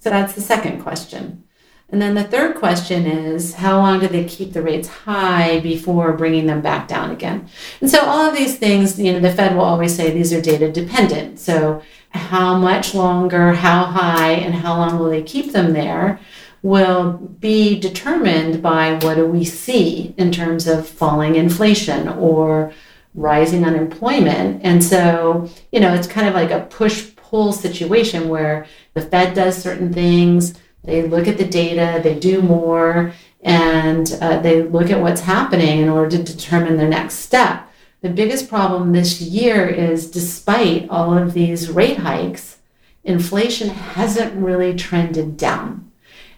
So, 0.00 0.10
that's 0.10 0.34
the 0.34 0.40
second 0.40 0.82
question. 0.82 1.44
And 1.92 2.00
then 2.00 2.14
the 2.14 2.24
third 2.24 2.56
question 2.56 3.04
is 3.06 3.54
how 3.54 3.78
long 3.78 3.98
do 3.98 4.06
they 4.06 4.24
keep 4.24 4.52
the 4.52 4.62
rates 4.62 4.86
high 4.86 5.58
before 5.60 6.12
bringing 6.12 6.46
them 6.46 6.60
back 6.60 6.86
down 6.86 7.10
again? 7.10 7.48
And 7.80 7.90
so 7.90 8.04
all 8.04 8.28
of 8.28 8.36
these 8.36 8.58
things, 8.58 8.98
you 8.98 9.12
know, 9.12 9.18
the 9.18 9.32
Fed 9.32 9.56
will 9.56 9.64
always 9.64 9.96
say 9.96 10.10
these 10.10 10.32
are 10.32 10.40
data 10.40 10.70
dependent. 10.70 11.40
So 11.40 11.82
how 12.10 12.56
much 12.56 12.94
longer, 12.94 13.54
how 13.54 13.84
high, 13.84 14.32
and 14.32 14.54
how 14.54 14.76
long 14.76 14.98
will 14.98 15.10
they 15.10 15.22
keep 15.22 15.52
them 15.52 15.72
there 15.72 16.20
will 16.62 17.12
be 17.40 17.78
determined 17.78 18.62
by 18.62 18.94
what 19.02 19.14
do 19.14 19.26
we 19.26 19.44
see 19.44 20.14
in 20.16 20.30
terms 20.30 20.66
of 20.66 20.86
falling 20.88 21.34
inflation 21.34 22.08
or 22.08 22.72
rising 23.14 23.64
unemployment. 23.64 24.60
And 24.62 24.82
so, 24.84 25.48
you 25.72 25.80
know, 25.80 25.94
it's 25.94 26.06
kind 26.06 26.28
of 26.28 26.34
like 26.34 26.50
a 26.50 26.66
push 26.66 27.14
pull 27.16 27.52
situation 27.52 28.28
where 28.28 28.66
the 28.94 29.00
Fed 29.00 29.34
does 29.34 29.60
certain 29.60 29.92
things, 29.92 30.54
they 30.84 31.02
look 31.02 31.28
at 31.28 31.38
the 31.38 31.44
data, 31.44 32.00
they 32.02 32.18
do 32.18 32.42
more, 32.42 33.12
and 33.42 34.18
uh, 34.20 34.38
they 34.40 34.62
look 34.62 34.90
at 34.90 35.00
what's 35.00 35.22
happening 35.22 35.80
in 35.80 35.88
order 35.88 36.16
to 36.16 36.22
determine 36.22 36.76
their 36.76 36.88
next 36.88 37.14
step. 37.14 37.66
The 38.02 38.10
biggest 38.10 38.48
problem 38.48 38.92
this 38.92 39.20
year 39.20 39.66
is 39.66 40.10
despite 40.10 40.88
all 40.88 41.16
of 41.16 41.34
these 41.34 41.70
rate 41.70 41.98
hikes, 41.98 42.58
inflation 43.04 43.68
hasn't 43.68 44.34
really 44.34 44.74
trended 44.74 45.36
down. 45.36 45.89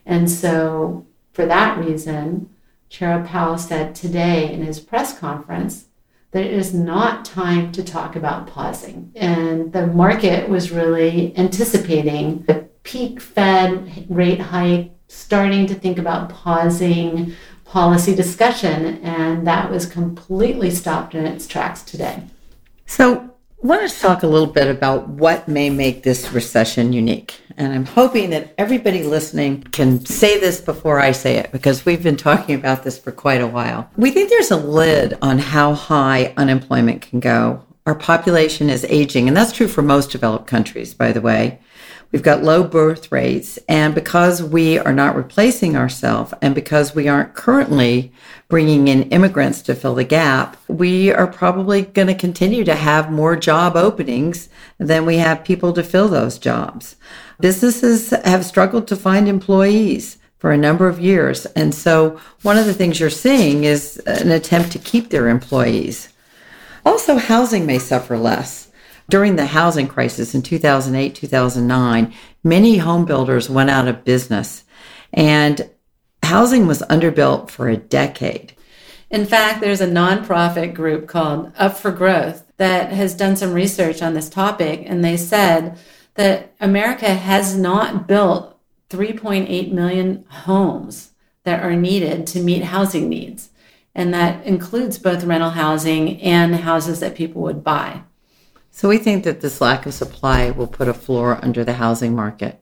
And 0.04 0.30
so, 0.30 1.06
for 1.32 1.46
that 1.46 1.78
reason, 1.78 2.50
Chair 2.88 3.24
Powell 3.26 3.58
said 3.58 3.94
today 3.94 4.52
in 4.52 4.62
his 4.62 4.80
press 4.80 5.18
conference 5.18 5.86
that 6.32 6.44
it 6.44 6.52
is 6.52 6.74
not 6.74 7.24
time 7.24 7.72
to 7.72 7.82
talk 7.82 8.16
about 8.16 8.46
pausing. 8.46 9.12
And 9.14 9.72
the 9.72 9.86
market 9.86 10.48
was 10.48 10.70
really 10.70 11.36
anticipating 11.38 12.42
the 12.42 12.68
peak 12.82 13.20
Fed 13.20 14.06
rate 14.08 14.40
hike, 14.40 14.92
starting 15.08 15.66
to 15.66 15.74
think 15.74 15.98
about 15.98 16.30
pausing 16.30 17.34
policy 17.64 18.14
discussion, 18.14 19.02
and 19.02 19.46
that 19.46 19.70
was 19.70 19.86
completely 19.86 20.70
stopped 20.70 21.14
in 21.14 21.24
its 21.24 21.46
tracks 21.46 21.82
today. 21.82 22.22
So, 22.86 23.30
I 23.62 23.66
want 23.66 23.88
to 23.88 24.00
talk 24.00 24.24
a 24.24 24.26
little 24.26 24.48
bit 24.48 24.66
about 24.66 25.08
what 25.08 25.46
may 25.46 25.70
make 25.70 26.02
this 26.02 26.32
recession 26.32 26.92
unique. 26.92 27.40
And 27.62 27.72
I'm 27.72 27.86
hoping 27.86 28.30
that 28.30 28.54
everybody 28.58 29.04
listening 29.04 29.62
can 29.62 30.04
say 30.04 30.40
this 30.40 30.60
before 30.60 30.98
I 30.98 31.12
say 31.12 31.36
it 31.36 31.52
because 31.52 31.86
we've 31.86 32.02
been 32.02 32.16
talking 32.16 32.56
about 32.56 32.82
this 32.82 32.98
for 32.98 33.12
quite 33.12 33.40
a 33.40 33.46
while. 33.46 33.88
We 33.96 34.10
think 34.10 34.30
there's 34.30 34.50
a 34.50 34.56
lid 34.56 35.16
on 35.22 35.38
how 35.38 35.74
high 35.74 36.34
unemployment 36.36 37.02
can 37.02 37.20
go. 37.20 37.62
Our 37.86 37.94
population 37.94 38.68
is 38.68 38.84
aging, 38.88 39.28
and 39.28 39.36
that's 39.36 39.52
true 39.52 39.68
for 39.68 39.80
most 39.80 40.10
developed 40.10 40.48
countries, 40.48 40.92
by 40.92 41.12
the 41.12 41.20
way. 41.20 41.60
We've 42.12 42.22
got 42.22 42.42
low 42.42 42.62
birth 42.62 43.10
rates. 43.10 43.58
And 43.68 43.94
because 43.94 44.42
we 44.42 44.78
are 44.78 44.92
not 44.92 45.16
replacing 45.16 45.76
ourselves 45.76 46.34
and 46.42 46.54
because 46.54 46.94
we 46.94 47.08
aren't 47.08 47.34
currently 47.34 48.12
bringing 48.48 48.86
in 48.86 49.04
immigrants 49.04 49.62
to 49.62 49.74
fill 49.74 49.94
the 49.94 50.04
gap, 50.04 50.58
we 50.68 51.10
are 51.10 51.26
probably 51.26 51.82
going 51.82 52.08
to 52.08 52.14
continue 52.14 52.64
to 52.64 52.74
have 52.74 53.10
more 53.10 53.34
job 53.34 53.76
openings 53.76 54.50
than 54.78 55.06
we 55.06 55.16
have 55.16 55.42
people 55.42 55.72
to 55.72 55.82
fill 55.82 56.08
those 56.08 56.38
jobs. 56.38 56.96
Businesses 57.40 58.10
have 58.24 58.44
struggled 58.44 58.86
to 58.88 58.96
find 58.96 59.26
employees 59.26 60.18
for 60.38 60.52
a 60.52 60.58
number 60.58 60.88
of 60.88 61.00
years. 61.00 61.46
And 61.46 61.74
so 61.74 62.20
one 62.42 62.58
of 62.58 62.66
the 62.66 62.74
things 62.74 63.00
you're 63.00 63.10
seeing 63.10 63.64
is 63.64 63.96
an 64.06 64.30
attempt 64.30 64.72
to 64.72 64.78
keep 64.78 65.08
their 65.08 65.28
employees. 65.28 66.10
Also, 66.84 67.16
housing 67.16 67.64
may 67.64 67.78
suffer 67.78 68.18
less. 68.18 68.68
During 69.12 69.36
the 69.36 69.44
housing 69.44 69.88
crisis 69.88 70.34
in 70.34 70.40
2008, 70.40 71.14
2009, 71.14 72.14
many 72.42 72.78
home 72.78 73.04
builders 73.04 73.50
went 73.50 73.68
out 73.68 73.86
of 73.86 74.06
business 74.06 74.64
and 75.12 75.68
housing 76.22 76.66
was 76.66 76.80
underbuilt 76.88 77.50
for 77.50 77.68
a 77.68 77.76
decade. 77.76 78.54
In 79.10 79.26
fact, 79.26 79.60
there's 79.60 79.82
a 79.82 79.86
nonprofit 79.86 80.72
group 80.72 81.08
called 81.08 81.52
Up 81.58 81.76
for 81.76 81.90
Growth 81.90 82.50
that 82.56 82.90
has 82.92 83.12
done 83.12 83.36
some 83.36 83.52
research 83.52 84.00
on 84.00 84.14
this 84.14 84.30
topic, 84.30 84.82
and 84.86 85.04
they 85.04 85.18
said 85.18 85.78
that 86.14 86.54
America 86.58 87.12
has 87.12 87.54
not 87.54 88.08
built 88.08 88.58
3.8 88.88 89.72
million 89.72 90.24
homes 90.30 91.10
that 91.44 91.62
are 91.62 91.76
needed 91.76 92.26
to 92.28 92.40
meet 92.40 92.64
housing 92.64 93.10
needs. 93.10 93.50
And 93.94 94.14
that 94.14 94.42
includes 94.46 94.98
both 94.98 95.22
rental 95.22 95.50
housing 95.50 96.18
and 96.22 96.54
houses 96.56 97.00
that 97.00 97.14
people 97.14 97.42
would 97.42 97.62
buy. 97.62 98.04
So 98.74 98.88
we 98.88 98.96
think 98.96 99.24
that 99.24 99.42
this 99.42 99.60
lack 99.60 99.84
of 99.84 99.92
supply 99.92 100.50
will 100.50 100.66
put 100.66 100.88
a 100.88 100.94
floor 100.94 101.38
under 101.42 101.62
the 101.62 101.74
housing 101.74 102.16
market. 102.16 102.58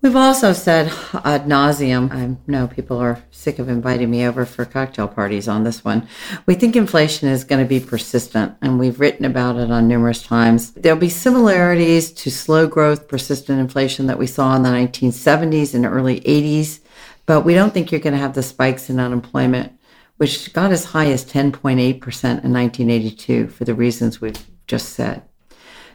We've 0.00 0.16
also 0.16 0.52
said 0.54 0.88
ad 1.24 1.46
nauseum. 1.46 2.10
I 2.10 2.36
know 2.50 2.66
people 2.66 2.98
are 2.98 3.22
sick 3.30 3.60
of 3.60 3.68
inviting 3.68 4.10
me 4.10 4.26
over 4.26 4.44
for 4.46 4.64
cocktail 4.64 5.06
parties 5.06 5.46
on 5.46 5.62
this 5.62 5.84
one. 5.84 6.08
We 6.46 6.54
think 6.54 6.74
inflation 6.74 7.28
is 7.28 7.44
going 7.44 7.62
to 7.62 7.68
be 7.68 7.78
persistent, 7.78 8.56
and 8.62 8.80
we've 8.80 8.98
written 8.98 9.26
about 9.26 9.58
it 9.58 9.70
on 9.70 9.86
numerous 9.86 10.22
times. 10.22 10.72
There'll 10.72 10.98
be 10.98 11.10
similarities 11.10 12.10
to 12.12 12.30
slow 12.30 12.66
growth, 12.66 13.06
persistent 13.06 13.60
inflation 13.60 14.06
that 14.06 14.18
we 14.18 14.26
saw 14.26 14.56
in 14.56 14.62
the 14.62 14.70
1970s 14.70 15.74
and 15.74 15.86
early 15.86 16.20
80s, 16.22 16.80
but 17.26 17.42
we 17.42 17.54
don't 17.54 17.72
think 17.72 17.92
you're 17.92 18.00
going 18.00 18.14
to 18.14 18.18
have 18.18 18.34
the 18.34 18.42
spikes 18.42 18.90
in 18.90 18.98
unemployment, 18.98 19.72
which 20.16 20.52
got 20.54 20.72
as 20.72 20.86
high 20.86 21.12
as 21.12 21.24
10.8% 21.24 21.78
in 21.78 22.52
1982 22.52 23.48
for 23.48 23.64
the 23.64 23.74
reasons 23.74 24.20
we've 24.20 24.46
just 24.66 24.88
said. 24.88 25.22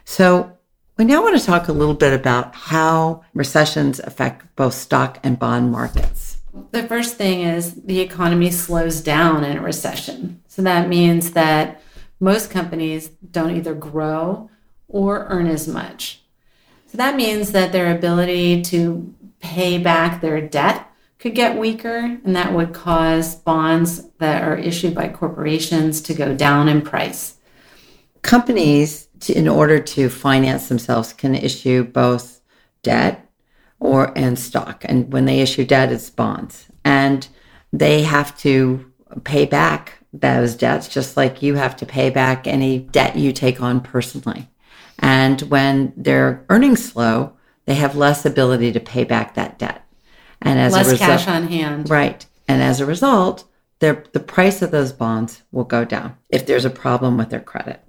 So 0.08 0.56
we 0.96 1.04
now 1.04 1.22
want 1.22 1.38
to 1.38 1.44
talk 1.44 1.68
a 1.68 1.72
little 1.72 1.94
bit 1.94 2.14
about 2.14 2.54
how 2.54 3.24
recessions 3.34 4.00
affect 4.00 4.56
both 4.56 4.72
stock 4.72 5.18
and 5.22 5.38
bond 5.38 5.70
markets. 5.70 6.38
The 6.70 6.84
first 6.84 7.16
thing 7.16 7.42
is 7.42 7.74
the 7.74 8.00
economy 8.00 8.50
slows 8.50 9.02
down 9.02 9.44
in 9.44 9.58
a 9.58 9.60
recession. 9.60 10.42
So 10.48 10.62
that 10.62 10.88
means 10.88 11.32
that 11.32 11.82
most 12.20 12.50
companies 12.50 13.08
don't 13.30 13.54
either 13.54 13.74
grow 13.74 14.48
or 14.88 15.26
earn 15.26 15.46
as 15.46 15.68
much. 15.68 16.22
So 16.86 16.96
that 16.96 17.14
means 17.14 17.52
that 17.52 17.72
their 17.72 17.94
ability 17.94 18.62
to 18.62 19.14
pay 19.40 19.76
back 19.76 20.22
their 20.22 20.40
debt 20.40 20.90
could 21.18 21.34
get 21.34 21.58
weaker, 21.58 22.18
and 22.24 22.34
that 22.34 22.54
would 22.54 22.72
cause 22.72 23.34
bonds 23.34 24.08
that 24.18 24.42
are 24.42 24.56
issued 24.56 24.94
by 24.94 25.08
corporations 25.08 26.00
to 26.00 26.14
go 26.14 26.34
down 26.34 26.66
in 26.66 26.80
price. 26.80 27.34
Companies 28.22 29.07
to, 29.20 29.32
in 29.32 29.48
order 29.48 29.78
to 29.80 30.08
finance 30.08 30.68
themselves 30.68 31.12
can 31.12 31.34
issue 31.34 31.84
both 31.84 32.40
debt 32.82 33.28
or 33.80 34.12
and 34.16 34.38
stock 34.38 34.84
and 34.88 35.12
when 35.12 35.24
they 35.24 35.40
issue 35.40 35.64
debt 35.64 35.92
it's 35.92 36.10
bonds 36.10 36.66
and 36.84 37.28
they 37.72 38.02
have 38.02 38.36
to 38.38 38.90
pay 39.24 39.44
back 39.46 39.98
those 40.12 40.54
debts 40.54 40.88
just 40.88 41.16
like 41.16 41.42
you 41.42 41.54
have 41.54 41.76
to 41.76 41.86
pay 41.86 42.10
back 42.10 42.46
any 42.46 42.78
debt 42.78 43.16
you 43.16 43.32
take 43.32 43.60
on 43.60 43.80
personally 43.80 44.48
And 44.98 45.40
when 45.42 45.92
their 45.96 46.44
earnings 46.48 46.84
slow, 46.84 47.32
they 47.66 47.74
have 47.74 47.96
less 47.96 48.24
ability 48.26 48.72
to 48.72 48.80
pay 48.80 49.04
back 49.04 49.34
that 49.34 49.58
debt. 49.58 49.84
And 50.42 50.58
as 50.58 50.72
Less 50.72 50.88
a 50.88 50.92
result, 50.92 51.10
cash 51.10 51.28
on 51.28 51.48
hand. 51.48 51.90
right. 51.90 52.24
And 52.48 52.62
as 52.62 52.80
a 52.80 52.86
result, 52.86 53.44
their, 53.80 54.04
the 54.12 54.20
price 54.20 54.62
of 54.62 54.70
those 54.70 54.92
bonds 54.92 55.42
will 55.52 55.64
go 55.64 55.84
down 55.84 56.16
if 56.30 56.46
there's 56.46 56.64
a 56.64 56.70
problem 56.70 57.16
with 57.16 57.30
their 57.30 57.40
credit. 57.40 57.80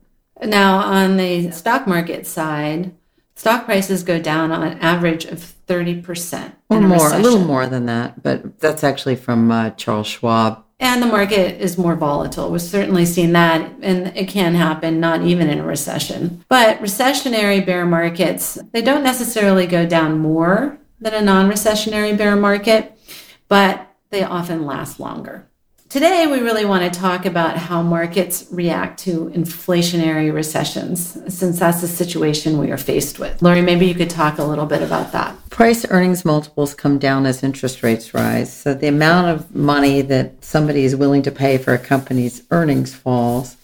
Now, 0.41 0.77
on 0.77 1.17
the 1.17 1.51
stock 1.51 1.87
market 1.87 2.25
side, 2.25 2.93
stock 3.35 3.65
prices 3.65 4.03
go 4.03 4.19
down 4.19 4.51
on 4.51 4.63
an 4.63 4.79
average 4.79 5.25
of 5.25 5.39
30% 5.67 6.53
Or 6.69 6.77
in 6.77 6.83
a 6.83 6.87
more, 6.87 7.13
a 7.13 7.19
little 7.19 7.39
more 7.45 7.67
than 7.67 7.85
that, 7.85 8.23
but 8.23 8.59
that's 8.59 8.83
actually 8.83 9.15
from 9.15 9.51
uh, 9.51 9.71
Charles 9.71 10.07
Schwab. 10.07 10.63
And 10.81 11.01
the 11.01 11.07
market 11.07 11.59
is 11.59 11.77
more 11.77 11.95
volatile. 11.95 12.49
We've 12.51 12.61
certainly 12.61 13.05
seen 13.05 13.33
that, 13.33 13.69
and 13.81 14.15
it 14.15 14.29
can 14.29 14.55
happen 14.55 15.01
not 15.01 15.21
even 15.23 15.49
in 15.49 15.59
a 15.59 15.65
recession. 15.65 16.45
But 16.47 16.79
recessionary 16.79 17.65
bear 17.65 17.85
markets, 17.85 18.57
they 18.71 18.81
don't 18.81 19.03
necessarily 19.03 19.67
go 19.67 19.85
down 19.85 20.19
more 20.19 20.79
than 21.01 21.13
a 21.13 21.21
non 21.21 21.49
recessionary 21.49 22.17
bear 22.17 22.37
market, 22.37 22.97
but 23.49 23.87
they 24.09 24.23
often 24.23 24.65
last 24.65 25.01
longer. 25.01 25.48
Today, 25.89 26.27
we 26.27 26.41
really 26.41 26.65
want 26.65 26.93
to 26.93 26.99
talk 26.99 27.25
about 27.25 27.57
how 27.57 27.81
markets 27.81 28.45
react 28.51 28.99
to 28.99 29.31
inflationary 29.31 30.31
recessions, 30.31 31.17
since 31.33 31.57
that's 31.57 31.81
the 31.81 31.87
situation 31.87 32.59
we 32.59 32.69
are 32.69 32.77
faced 32.77 33.17
with. 33.17 33.41
Lori, 33.41 33.63
maybe 33.63 33.87
you 33.87 33.95
could 33.95 34.11
talk 34.11 34.37
a 34.37 34.43
little 34.43 34.67
bit 34.67 34.83
about 34.83 35.11
that. 35.13 35.35
Price 35.49 35.89
earnings 35.89 36.23
multiples 36.23 36.75
come 36.75 36.99
down 36.99 37.25
as 37.25 37.41
interest 37.41 37.81
rates 37.81 38.13
rise. 38.13 38.55
So 38.55 38.75
the 38.75 38.85
amount 38.85 39.29
of 39.29 39.55
money 39.55 40.03
that 40.03 40.45
somebody 40.45 40.83
is 40.83 40.95
willing 40.95 41.23
to 41.23 41.31
pay 41.31 41.57
for 41.57 41.73
a 41.73 41.79
company's 41.79 42.43
earnings 42.51 42.93
falls. 42.93 43.57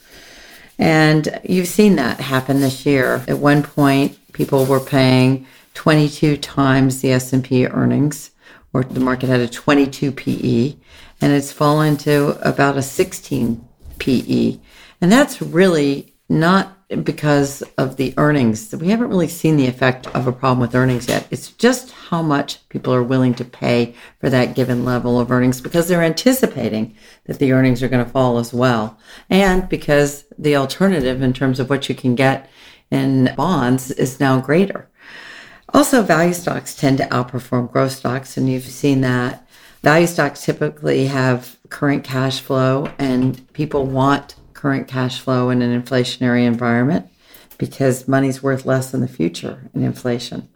And 0.80 1.40
you've 1.44 1.68
seen 1.68 1.94
that 1.94 2.18
happen 2.18 2.60
this 2.60 2.84
year. 2.84 3.24
At 3.28 3.38
one 3.38 3.62
point, 3.62 4.18
people 4.32 4.64
were 4.64 4.80
paying 4.80 5.46
22 5.74 6.38
times 6.38 7.02
the 7.02 7.12
S&P 7.12 7.68
earnings, 7.68 8.32
or 8.72 8.82
the 8.82 8.98
market 8.98 9.28
had 9.28 9.38
a 9.38 9.46
22 9.46 10.10
PE, 10.10 10.74
and 11.20 11.32
it's 11.32 11.52
fallen 11.52 11.96
to 11.98 12.38
about 12.48 12.76
a 12.76 12.82
16 12.82 13.66
PE. 13.98 14.58
And 15.00 15.12
that's 15.12 15.40
really 15.40 16.14
not 16.28 16.76
because 17.02 17.62
of 17.78 17.96
the 17.96 18.14
earnings. 18.16 18.74
We 18.74 18.88
haven't 18.88 19.08
really 19.08 19.28
seen 19.28 19.56
the 19.56 19.66
effect 19.66 20.06
of 20.08 20.26
a 20.26 20.32
problem 20.32 20.60
with 20.60 20.74
earnings 20.74 21.08
yet. 21.08 21.26
It's 21.30 21.50
just 21.52 21.90
how 21.90 22.22
much 22.22 22.66
people 22.68 22.94
are 22.94 23.02
willing 23.02 23.34
to 23.34 23.44
pay 23.44 23.94
for 24.20 24.30
that 24.30 24.54
given 24.54 24.84
level 24.84 25.18
of 25.18 25.30
earnings 25.30 25.60
because 25.60 25.88
they're 25.88 26.02
anticipating 26.02 26.94
that 27.24 27.38
the 27.38 27.52
earnings 27.52 27.82
are 27.82 27.88
going 27.88 28.04
to 28.04 28.10
fall 28.10 28.38
as 28.38 28.52
well. 28.52 28.98
And 29.28 29.68
because 29.68 30.24
the 30.38 30.56
alternative 30.56 31.22
in 31.22 31.32
terms 31.32 31.58
of 31.58 31.68
what 31.68 31.88
you 31.88 31.94
can 31.94 32.14
get 32.14 32.48
in 32.90 33.34
bonds 33.36 33.90
is 33.90 34.20
now 34.20 34.40
greater. 34.40 34.88
Also, 35.74 36.02
value 36.02 36.32
stocks 36.32 36.76
tend 36.76 36.98
to 36.98 37.06
outperform 37.08 37.70
growth 37.70 37.92
stocks, 37.92 38.36
and 38.36 38.48
you've 38.48 38.62
seen 38.64 39.00
that. 39.00 39.45
Value 39.86 40.08
stocks 40.08 40.44
typically 40.44 41.06
have 41.06 41.58
current 41.68 42.02
cash 42.02 42.40
flow, 42.40 42.90
and 42.98 43.46
people 43.52 43.86
want 43.86 44.34
current 44.52 44.88
cash 44.88 45.20
flow 45.20 45.48
in 45.48 45.62
an 45.62 45.80
inflationary 45.80 46.44
environment 46.44 47.08
because 47.56 48.08
money's 48.08 48.42
worth 48.42 48.66
less 48.66 48.92
in 48.92 49.00
the 49.00 49.06
future 49.06 49.70
in 49.74 49.84
inflation. 49.84 50.48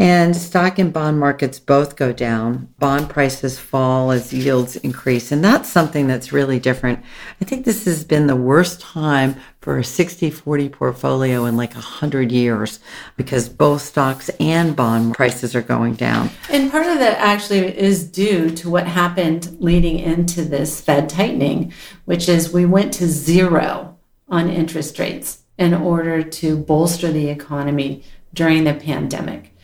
And 0.00 0.36
stock 0.36 0.78
and 0.78 0.92
bond 0.92 1.18
markets 1.18 1.58
both 1.58 1.96
go 1.96 2.12
down. 2.12 2.72
Bond 2.78 3.10
prices 3.10 3.58
fall 3.58 4.12
as 4.12 4.32
yields 4.32 4.76
increase. 4.76 5.32
And 5.32 5.42
that's 5.42 5.68
something 5.68 6.06
that's 6.06 6.32
really 6.32 6.60
different. 6.60 7.00
I 7.40 7.44
think 7.44 7.64
this 7.64 7.84
has 7.84 8.04
been 8.04 8.28
the 8.28 8.36
worst 8.36 8.80
time 8.80 9.34
for 9.60 9.76
a 9.76 9.84
60 9.84 10.30
40 10.30 10.68
portfolio 10.68 11.46
in 11.46 11.56
like 11.56 11.74
100 11.74 12.30
years 12.30 12.78
because 13.16 13.48
both 13.48 13.82
stocks 13.82 14.28
and 14.38 14.76
bond 14.76 15.14
prices 15.14 15.56
are 15.56 15.62
going 15.62 15.94
down. 15.94 16.30
And 16.48 16.70
part 16.70 16.86
of 16.86 17.00
that 17.00 17.18
actually 17.18 17.76
is 17.76 18.08
due 18.08 18.50
to 18.50 18.70
what 18.70 18.86
happened 18.86 19.56
leading 19.58 19.98
into 19.98 20.44
this 20.44 20.80
Fed 20.80 21.08
tightening, 21.08 21.72
which 22.04 22.28
is 22.28 22.52
we 22.52 22.64
went 22.64 22.94
to 22.94 23.08
zero 23.08 23.98
on 24.28 24.48
interest 24.48 24.96
rates 25.00 25.42
in 25.58 25.74
order 25.74 26.22
to 26.22 26.56
bolster 26.56 27.10
the 27.10 27.28
economy 27.28 28.04
during 28.32 28.62
the 28.62 28.74
pandemic. 28.74 29.54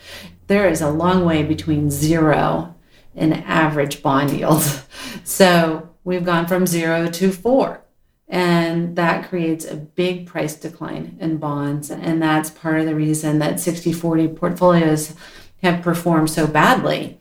There 0.47 0.69
is 0.69 0.81
a 0.81 0.91
long 0.91 1.25
way 1.25 1.43
between 1.43 1.91
zero 1.91 2.75
and 3.15 3.35
average 3.45 4.03
bond 4.03 4.31
yield. 4.31 4.63
So 5.23 5.89
we've 6.03 6.25
gone 6.25 6.47
from 6.47 6.67
zero 6.67 7.09
to 7.09 7.33
four. 7.33 7.81
And 8.29 8.97
that 8.97 9.29
creates 9.29 9.65
a 9.65 9.77
big 9.77 10.27
price 10.27 10.55
decline 10.55 11.17
in 11.21 11.39
bonds. 11.39 11.91
And 11.91 12.21
that's 12.21 12.51
part 12.51 12.81
of 12.81 12.87
the 12.87 12.95
reason 12.95 13.39
that 13.39 13.61
60 13.61 13.93
40 13.93 14.29
portfolios 14.29 15.15
have 15.63 15.83
performed 15.83 16.31
so 16.31 16.47
badly. 16.47 17.19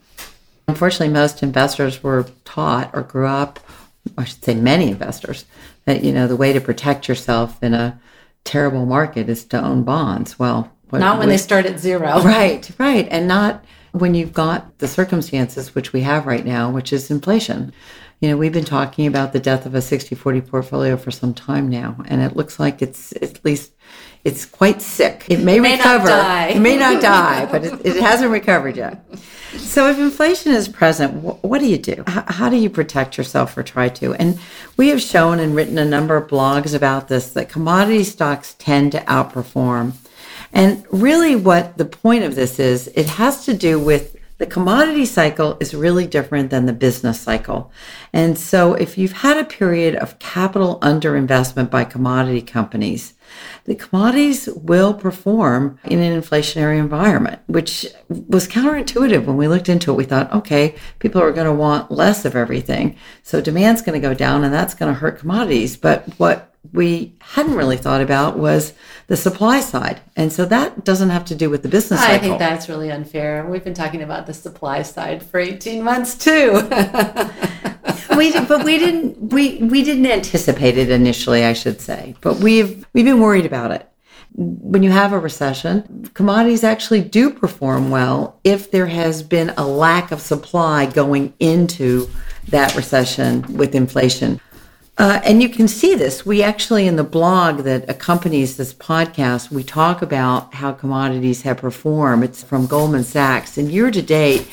Unfortunately, 0.66 1.12
most 1.12 1.42
investors 1.42 2.02
were 2.02 2.26
taught 2.44 2.90
or 2.92 3.02
grew 3.02 3.26
up, 3.26 3.60
I 4.18 4.24
should 4.24 4.44
say 4.44 4.54
many 4.54 4.90
investors, 4.90 5.44
that, 5.84 6.02
you 6.02 6.12
know, 6.12 6.26
the 6.26 6.36
way 6.36 6.52
to 6.52 6.60
protect 6.60 7.08
yourself 7.08 7.62
in 7.62 7.74
a 7.74 8.00
terrible 8.44 8.86
market 8.86 9.28
is 9.28 9.44
to 9.44 9.62
own 9.62 9.84
bonds. 9.84 10.38
Well, 10.38 10.73
what, 10.90 10.98
Not 10.98 11.18
when 11.18 11.28
they 11.28 11.36
start 11.38 11.66
at 11.66 11.78
zero. 11.78 12.20
Right, 12.24 12.68
right. 12.78 13.08
And 13.10 13.26
not 13.28 13.64
when 13.92 14.14
you've 14.14 14.32
got 14.32 14.78
the 14.78 14.88
circumstances 14.88 15.74
which 15.74 15.92
we 15.92 16.00
have 16.02 16.26
right 16.26 16.44
now, 16.44 16.70
which 16.70 16.92
is 16.92 17.10
inflation. 17.10 17.72
You 18.20 18.30
know, 18.30 18.36
we've 18.36 18.52
been 18.52 18.64
talking 18.64 19.06
about 19.06 19.32
the 19.32 19.40
death 19.40 19.66
of 19.66 19.74
a 19.74 19.82
60 19.82 20.14
40 20.14 20.40
portfolio 20.42 20.96
for 20.96 21.10
some 21.10 21.34
time 21.34 21.68
now, 21.68 21.96
and 22.06 22.22
it 22.22 22.36
looks 22.36 22.58
like 22.58 22.80
it's 22.80 23.12
at 23.20 23.44
least 23.44 23.72
it's 24.24 24.46
quite 24.46 24.80
sick. 24.80 25.26
It 25.28 25.40
may, 25.40 25.60
may 25.60 25.76
not 25.76 26.00
recover. 26.00 26.06
die. 26.08 26.46
It 26.48 26.60
may 26.60 26.76
not 26.78 27.02
die, 27.02 27.46
but 27.46 27.64
it, 27.64 27.84
it 27.84 27.96
hasn't 28.02 28.30
recovered 28.30 28.76
yet. 28.76 29.04
So, 29.58 29.88
if 29.90 29.98
inflation 29.98 30.52
is 30.52 30.68
present, 30.68 31.22
wh- 31.22 31.44
what 31.44 31.60
do 31.60 31.66
you 31.66 31.76
do? 31.78 32.02
How, 32.06 32.24
how 32.26 32.48
do 32.48 32.56
you 32.56 32.70
protect 32.70 33.18
yourself 33.18 33.56
or 33.56 33.62
try 33.62 33.88
to? 33.90 34.14
And 34.14 34.38
we 34.76 34.88
have 34.88 35.02
shown 35.02 35.38
and 35.38 35.54
written 35.54 35.76
a 35.76 35.84
number 35.84 36.16
of 36.16 36.28
blogs 36.28 36.74
about 36.74 37.08
this 37.08 37.30
that 37.30 37.48
commodity 37.50 38.04
stocks 38.04 38.54
tend 38.58 38.92
to 38.92 39.00
outperform. 39.00 39.92
And 40.54 40.86
really, 40.90 41.34
what 41.34 41.76
the 41.76 41.84
point 41.84 42.24
of 42.24 42.36
this 42.36 42.58
is, 42.58 42.86
it 42.94 43.06
has 43.06 43.44
to 43.44 43.54
do 43.54 43.78
with 43.78 44.16
the 44.38 44.46
commodity 44.46 45.04
cycle 45.04 45.56
is 45.60 45.74
really 45.74 46.06
different 46.06 46.50
than 46.50 46.66
the 46.66 46.72
business 46.72 47.20
cycle. 47.20 47.72
And 48.12 48.38
so, 48.38 48.74
if 48.74 48.96
you've 48.96 49.12
had 49.12 49.36
a 49.36 49.44
period 49.44 49.96
of 49.96 50.18
capital 50.20 50.78
underinvestment 50.80 51.70
by 51.70 51.84
commodity 51.84 52.40
companies, 52.40 53.14
the 53.64 53.74
commodities 53.74 54.48
will 54.54 54.94
perform 54.94 55.80
in 55.84 56.00
an 56.00 56.20
inflationary 56.20 56.78
environment, 56.78 57.40
which 57.46 57.86
was 58.08 58.46
counterintuitive 58.46 59.24
when 59.24 59.36
we 59.36 59.48
looked 59.48 59.68
into 59.68 59.90
it. 59.90 59.96
We 59.96 60.04
thought, 60.04 60.32
okay, 60.32 60.76
people 61.00 61.20
are 61.20 61.32
going 61.32 61.46
to 61.46 61.52
want 61.52 61.90
less 61.90 62.24
of 62.24 62.36
everything. 62.36 62.96
So 63.24 63.40
demand's 63.40 63.82
going 63.82 64.00
to 64.00 64.08
go 64.08 64.14
down 64.14 64.44
and 64.44 64.54
that's 64.54 64.74
going 64.74 64.92
to 64.92 65.00
hurt 65.00 65.18
commodities. 65.18 65.76
But 65.76 66.08
what 66.18 66.53
we 66.72 67.14
hadn't 67.20 67.54
really 67.54 67.76
thought 67.76 68.00
about 68.00 68.38
was 68.38 68.72
the 69.06 69.16
supply 69.16 69.60
side. 69.60 70.00
And 70.16 70.32
so 70.32 70.44
that 70.46 70.84
doesn't 70.84 71.10
have 71.10 71.24
to 71.26 71.34
do 71.34 71.50
with 71.50 71.62
the 71.62 71.68
business 71.68 72.00
I 72.00 72.12
cycle. 72.12 72.28
think 72.28 72.38
that's 72.38 72.68
really 72.68 72.90
unfair. 72.90 73.46
We've 73.46 73.64
been 73.64 73.74
talking 73.74 74.02
about 74.02 74.26
the 74.26 74.34
supply 74.34 74.82
side 74.82 75.22
for 75.22 75.38
18 75.38 75.82
months 75.82 76.16
too. 76.16 76.52
we 78.16 78.32
but 78.32 78.64
we 78.64 78.78
didn't 78.78 79.32
we 79.32 79.58
we 79.58 79.82
didn't 79.82 80.06
anticipate 80.06 80.78
it 80.78 80.90
initially, 80.90 81.44
I 81.44 81.52
should 81.52 81.80
say. 81.80 82.14
But 82.20 82.36
we've 82.36 82.86
we've 82.92 83.04
been 83.04 83.20
worried 83.20 83.46
about 83.46 83.70
it. 83.70 83.88
When 84.36 84.82
you 84.82 84.90
have 84.90 85.12
a 85.12 85.18
recession, 85.18 86.10
commodities 86.14 86.64
actually 86.64 87.02
do 87.02 87.30
perform 87.30 87.90
well 87.90 88.40
if 88.42 88.72
there 88.72 88.86
has 88.86 89.22
been 89.22 89.50
a 89.56 89.64
lack 89.64 90.10
of 90.10 90.20
supply 90.20 90.86
going 90.86 91.34
into 91.38 92.08
that 92.48 92.74
recession 92.74 93.42
with 93.56 93.76
inflation. 93.76 94.40
Uh, 94.96 95.20
and 95.24 95.42
you 95.42 95.48
can 95.48 95.66
see 95.66 95.96
this. 95.96 96.24
We 96.24 96.42
actually, 96.42 96.86
in 96.86 96.94
the 96.96 97.02
blog 97.02 97.64
that 97.64 97.88
accompanies 97.90 98.56
this 98.56 98.72
podcast, 98.72 99.50
we 99.50 99.64
talk 99.64 100.02
about 100.02 100.54
how 100.54 100.72
commodities 100.72 101.42
have 101.42 101.56
performed. 101.56 102.22
It's 102.22 102.44
from 102.44 102.66
Goldman 102.66 103.02
Sachs. 103.02 103.58
And 103.58 103.72
year 103.72 103.90
to 103.90 104.02
date, 104.02 104.48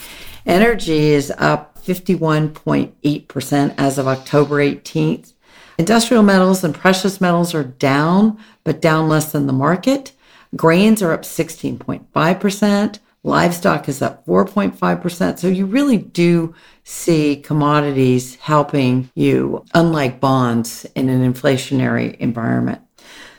energy 0.48 1.10
is 1.10 1.32
up 1.38 1.78
51.8% 1.84 3.76
as 3.78 3.98
of 4.00 4.08
October 4.08 4.56
18th. 4.56 5.34
Industrial 5.78 6.24
metals 6.24 6.64
and 6.64 6.74
precious 6.74 7.22
metals 7.22 7.54
are 7.54 7.64
down, 7.64 8.38
but 8.64 8.82
down 8.82 9.08
less 9.08 9.32
than 9.32 9.46
the 9.48 9.54
market. 9.54 10.12
Grains 10.56 11.02
are 11.02 11.12
up 11.12 11.22
16.5%. 11.22 13.00
Livestock 13.24 13.88
is 13.88 14.02
up 14.02 14.26
4.5%. 14.26 15.40
So 15.40 15.48
you 15.48 15.66
really 15.66 15.98
do 15.98 16.56
see 16.84 17.36
commodities 17.36 18.36
helping 18.36 19.10
you, 19.14 19.64
unlike 19.74 20.20
bonds 20.20 20.86
in 20.96 21.10
an 21.10 21.34
inflationary 21.34 22.16
environment. 22.18 22.82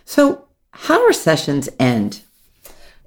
So, 0.05 0.47
how 0.75 0.99
do 0.99 1.07
recessions 1.07 1.68
end? 1.79 2.23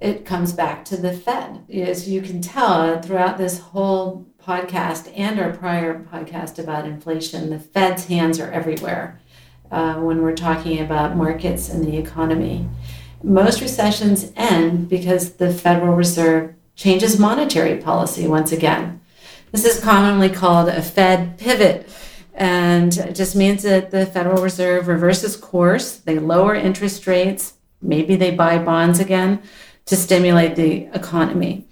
it 0.00 0.26
comes 0.26 0.52
back 0.52 0.84
to 0.86 0.96
the 0.96 1.12
Fed. 1.12 1.64
As 1.72 2.08
you 2.08 2.20
can 2.20 2.40
tell 2.40 3.00
throughout 3.00 3.38
this 3.38 3.58
whole 3.58 4.26
podcast 4.42 5.10
and 5.16 5.40
our 5.40 5.52
prior 5.52 5.98
podcast 6.00 6.58
about 6.58 6.86
inflation, 6.86 7.50
the 7.50 7.58
Fed's 7.58 8.06
hands 8.06 8.38
are 8.38 8.50
everywhere 8.52 9.20
uh, 9.70 9.94
when 9.94 10.22
we're 10.22 10.36
talking 10.36 10.80
about 10.80 11.16
markets 11.16 11.68
and 11.68 11.84
the 11.84 11.96
economy. 11.96 12.68
most 13.22 13.60
recessions 13.60 14.30
end 14.36 14.88
because 14.88 15.34
the 15.34 15.52
Federal 15.52 15.96
Reserve 15.96 16.54
changes 16.76 17.18
monetary 17.18 17.78
policy 17.78 18.28
once 18.28 18.52
again. 18.52 19.00
This 19.50 19.64
is 19.64 19.82
commonly 19.82 20.28
called 20.28 20.68
a 20.68 20.82
Fed 20.82 21.38
pivot. 21.38 21.88
And 22.34 22.96
it 22.98 23.14
just 23.14 23.34
means 23.34 23.62
that 23.62 23.90
the 23.90 24.04
Federal 24.04 24.42
Reserve 24.42 24.88
reverses 24.88 25.36
course. 25.36 25.96
They 25.96 26.18
lower 26.18 26.54
interest 26.54 27.06
rates. 27.06 27.54
Maybe 27.80 28.14
they 28.14 28.30
buy 28.30 28.58
bonds 28.58 29.00
again 29.00 29.42
to 29.86 29.96
stimulate 29.96 30.56
the 30.56 30.88
economy. 30.94 31.66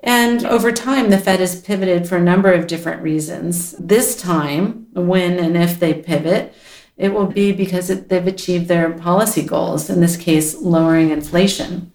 And 0.00 0.44
over 0.44 0.72
time, 0.72 1.10
the 1.10 1.18
Fed 1.18 1.40
has 1.40 1.60
pivoted 1.60 2.08
for 2.08 2.16
a 2.16 2.22
number 2.22 2.52
of 2.52 2.66
different 2.66 3.02
reasons. 3.02 3.72
This 3.78 4.20
time, 4.20 4.86
when 4.92 5.38
and 5.38 5.56
if 5.56 5.78
they 5.78 5.94
pivot, 5.94 6.54
it 6.96 7.12
will 7.12 7.26
be 7.26 7.52
because 7.52 7.90
it, 7.90 8.08
they've 8.08 8.26
achieved 8.26 8.66
their 8.66 8.90
policy 8.90 9.42
goals, 9.42 9.88
in 9.88 10.00
this 10.00 10.16
case, 10.16 10.60
lowering 10.60 11.10
inflation. 11.10 11.92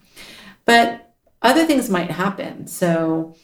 But 0.66 1.03
other 1.44 1.66
things 1.66 1.90
might 1.90 2.12
happen. 2.12 2.66
So 2.68 3.36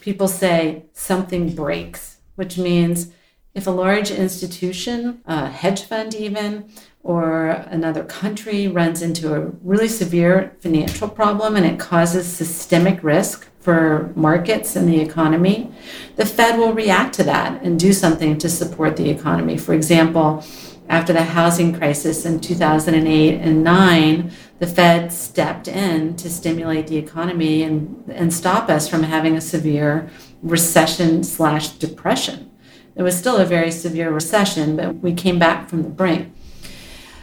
people 0.00 0.28
say 0.28 0.84
something 0.92 1.54
breaks, 1.54 2.18
which 2.36 2.58
means 2.58 3.10
if 3.54 3.66
a 3.66 3.70
large 3.70 4.10
institution, 4.10 5.22
a 5.24 5.48
hedge 5.48 5.82
fund 5.82 6.14
even, 6.14 6.70
or 7.02 7.48
another 7.70 8.04
country 8.04 8.68
runs 8.68 9.00
into 9.00 9.34
a 9.34 9.40
really 9.62 9.88
severe 9.88 10.54
financial 10.60 11.08
problem 11.08 11.56
and 11.56 11.64
it 11.64 11.78
causes 11.78 12.26
systemic 12.26 13.02
risk 13.02 13.48
for 13.60 14.12
markets 14.14 14.76
and 14.76 14.88
the 14.88 15.00
economy, 15.00 15.72
the 16.16 16.26
Fed 16.26 16.58
will 16.58 16.72
react 16.72 17.14
to 17.14 17.24
that 17.24 17.62
and 17.62 17.80
do 17.80 17.92
something 17.92 18.36
to 18.38 18.48
support 18.48 18.96
the 18.96 19.08
economy. 19.08 19.56
For 19.56 19.72
example, 19.72 20.44
after 20.88 21.12
the 21.12 21.24
housing 21.24 21.74
crisis 21.74 22.24
in 22.24 22.40
2008 22.40 23.40
and 23.40 23.64
9, 23.64 24.30
the 24.58 24.66
Fed 24.66 25.12
stepped 25.12 25.68
in 25.68 26.16
to 26.16 26.30
stimulate 26.30 26.86
the 26.86 26.96
economy 26.96 27.62
and, 27.62 28.04
and 28.08 28.32
stop 28.32 28.68
us 28.70 28.88
from 28.88 29.02
having 29.02 29.36
a 29.36 29.40
severe 29.40 30.08
recession 30.42 31.24
slash 31.24 31.70
depression. 31.70 32.50
It 32.94 33.02
was 33.02 33.16
still 33.16 33.36
a 33.36 33.44
very 33.44 33.70
severe 33.70 34.10
recession, 34.10 34.76
but 34.76 34.96
we 34.96 35.12
came 35.12 35.38
back 35.38 35.68
from 35.68 35.82
the 35.82 35.88
brink. 35.88 36.32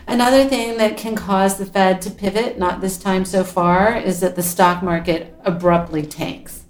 Another 0.05 0.43
thing 0.43 0.77
that 0.77 0.97
can 0.97 1.15
cause 1.15 1.57
the 1.57 1.65
Fed 1.65 2.01
to 2.01 2.11
pivot, 2.11 2.59
not 2.59 2.81
this 2.81 2.97
time 2.97 3.23
so 3.23 3.43
far, 3.43 3.95
is 3.95 4.19
that 4.19 4.35
the 4.35 4.43
stock 4.43 4.83
market 4.83 5.33
abruptly 5.45 6.03
tanks. 6.03 6.65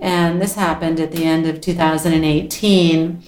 And 0.00 0.40
this 0.40 0.54
happened 0.54 1.00
at 1.00 1.12
the 1.12 1.24
end 1.24 1.46
of 1.46 1.60
2018. 1.60 3.22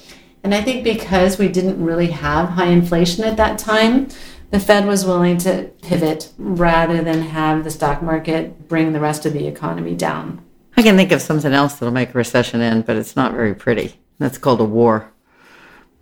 And 0.45 0.55
I 0.55 0.63
think 0.63 0.85
because 0.85 1.39
we 1.39 1.49
didn't 1.49 1.83
really 1.83 2.09
have 2.09 2.51
high 2.51 2.67
inflation 2.67 3.25
at 3.25 3.37
that 3.37 3.59
time, 3.59 4.09
the 4.51 4.61
Fed 4.61 4.87
was 4.87 5.07
willing 5.07 5.39
to 5.39 5.71
pivot 5.83 6.31
rather 6.37 7.03
than 7.03 7.23
have 7.23 7.65
the 7.65 7.71
stock 7.71 8.03
market 8.03 8.69
bring 8.69 8.93
the 8.93 9.01
rest 9.01 9.25
of 9.25 9.33
the 9.33 9.47
economy 9.47 9.95
down. 9.95 10.45
I 10.77 10.83
can 10.83 10.97
think 10.97 11.13
of 11.13 11.23
something 11.23 11.53
else 11.53 11.75
that'll 11.75 11.93
make 11.93 12.15
a 12.15 12.19
recession 12.19 12.61
end, 12.61 12.87
but 12.87 12.97
it's 12.97 13.17
not 13.17 13.33
very 13.33 13.55
pretty. 13.55 14.01
That's 14.19 14.39
called 14.39 14.61
a 14.61 14.65
war. 14.65 15.11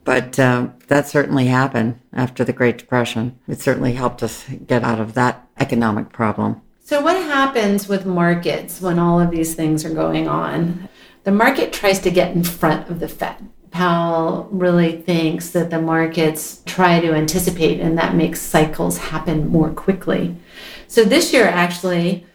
But 0.05 0.39
uh, 0.39 0.69
that 0.89 1.07
certainly 1.07 1.47
happened 1.47 2.01
after 2.13 2.45
the 2.45 2.53
Great 2.53 2.79
Depression. 2.79 3.39
It 3.47 3.61
certainly 3.61 3.93
helped 3.93 4.23
us 4.23 4.45
get 4.67 4.83
out 4.83 5.01
of 5.01 5.15
that 5.15 5.47
economic 5.59 6.11
problem. 6.11 6.63
So, 6.83 7.01
what 7.01 7.17
happens 7.17 7.87
with 7.87 8.07
markets 8.07 8.81
when 8.81 8.99
all 8.99 9.21
of 9.21 9.31
these 9.31 9.55
things 9.55 9.85
are 9.85 9.95
going 9.95 10.27
on? 10.27 10.89
The 11.23 11.31
market 11.31 11.73
tries 11.73 12.01
to 12.01 12.11
get 12.11 12.35
in 12.35 12.43
front 12.43 12.89
of 12.89 12.99
the 12.99 13.09
Fed. 13.09 13.49
Powell 13.71 14.49
really 14.51 15.01
thinks 15.03 15.51
that 15.51 15.71
the 15.71 15.81
markets 15.81 16.63
try 16.67 17.01
to 17.01 17.13
anticipate, 17.13 17.81
and 17.81 17.97
that 17.99 18.15
makes 18.15 18.41
cycles 18.41 18.99
happen 18.99 19.49
more 19.49 19.71
quickly. 19.71 20.37
So, 20.89 21.05
this 21.05 21.33
year, 21.33 21.47
actually, 21.47 22.27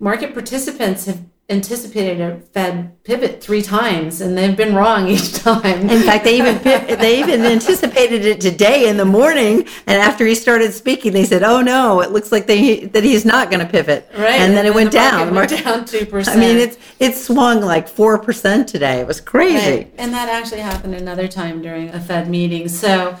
market 0.00 0.34
participants 0.34 1.06
have 1.06 1.20
anticipated 1.50 2.20
a 2.20 2.38
Fed 2.52 3.02
pivot 3.02 3.42
three 3.42 3.60
times, 3.60 4.20
and 4.20 4.38
they've 4.38 4.56
been 4.56 4.74
wrong 4.74 5.08
each 5.08 5.34
time. 5.42 5.90
In 5.90 6.02
fact, 6.02 6.24
they 6.24 6.38
even 6.38 6.62
they 6.62 7.18
even 7.18 7.44
anticipated 7.44 8.24
it 8.24 8.40
today 8.40 8.88
in 8.88 8.96
the 8.96 9.04
morning, 9.04 9.66
and 9.86 10.00
after 10.00 10.24
he 10.24 10.34
started 10.34 10.72
speaking, 10.72 11.12
they 11.12 11.24
said, 11.24 11.42
"Oh 11.42 11.60
no, 11.60 12.00
it 12.00 12.12
looks 12.12 12.30
like 12.30 12.46
they 12.46 12.86
that 12.86 13.02
he's 13.02 13.24
not 13.24 13.50
going 13.50 13.64
to 13.64 13.70
pivot." 13.70 14.08
Right, 14.16 14.40
and 14.40 14.54
then 14.54 14.64
it 14.64 14.74
went 14.74 14.92
the 14.92 14.98
down. 14.98 15.34
Went 15.34 15.64
down 15.64 15.84
two 15.84 16.06
percent. 16.06 16.36
I 16.38 16.40
mean, 16.40 16.56
it's 16.56 16.78
it 17.00 17.16
swung 17.16 17.60
like 17.60 17.88
four 17.88 18.18
percent 18.18 18.68
today. 18.68 19.00
It 19.00 19.06
was 19.06 19.20
crazy. 19.20 19.70
Right. 19.70 19.94
And 19.98 20.14
that 20.14 20.28
actually 20.28 20.60
happened 20.60 20.94
another 20.94 21.26
time 21.26 21.60
during 21.60 21.90
a 21.90 22.00
Fed 22.00 22.30
meeting. 22.30 22.68
So, 22.68 23.16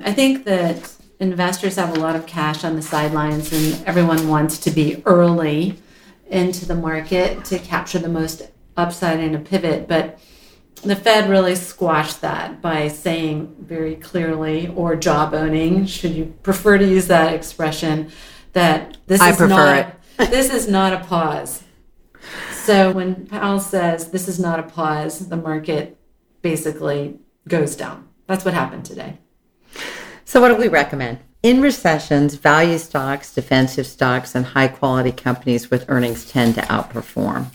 I 0.00 0.12
think 0.12 0.44
that 0.44 0.90
investors 1.18 1.76
have 1.76 1.96
a 1.96 2.00
lot 2.00 2.16
of 2.16 2.26
cash 2.26 2.64
on 2.64 2.76
the 2.76 2.82
sidelines, 2.82 3.52
and 3.52 3.84
everyone 3.86 4.28
wants 4.28 4.58
to 4.58 4.70
be 4.70 5.02
early 5.04 5.78
into 6.32 6.66
the 6.66 6.74
market 6.74 7.44
to 7.44 7.58
capture 7.58 7.98
the 7.98 8.08
most 8.08 8.50
upside 8.76 9.20
in 9.20 9.34
a 9.34 9.38
pivot. 9.38 9.86
But 9.86 10.18
the 10.82 10.96
Fed 10.96 11.28
really 11.28 11.54
squashed 11.54 12.22
that 12.22 12.60
by 12.60 12.88
saying 12.88 13.54
very 13.60 13.94
clearly, 13.96 14.68
or 14.68 14.96
jawboning, 14.96 15.86
should 15.86 16.12
you 16.12 16.34
prefer 16.42 16.78
to 16.78 16.84
use 16.84 17.06
that 17.06 17.34
expression, 17.34 18.10
that 18.54 18.96
this 19.06 19.20
I 19.20 19.30
is 19.30 19.36
prefer 19.36 19.48
not 19.48 19.94
it. 20.18 20.30
this 20.30 20.52
is 20.52 20.66
not 20.66 20.92
a 20.92 21.04
pause. 21.04 21.62
So 22.52 22.92
when 22.92 23.26
Powell 23.26 23.60
says 23.60 24.10
this 24.10 24.26
is 24.26 24.38
not 24.38 24.58
a 24.58 24.62
pause, 24.62 25.28
the 25.28 25.36
market 25.36 25.98
basically 26.40 27.18
goes 27.46 27.76
down. 27.76 28.08
That's 28.26 28.44
what 28.44 28.54
happened 28.54 28.84
today. 28.84 29.18
So 30.24 30.40
what 30.40 30.48
do 30.48 30.56
we 30.56 30.68
recommend? 30.68 31.18
In 31.42 31.60
recessions, 31.60 32.36
value 32.36 32.78
stocks, 32.78 33.34
defensive 33.34 33.84
stocks, 33.84 34.36
and 34.36 34.46
high 34.46 34.68
quality 34.68 35.10
companies 35.10 35.72
with 35.72 35.86
earnings 35.88 36.30
tend 36.30 36.54
to 36.54 36.60
outperform. 36.62 37.46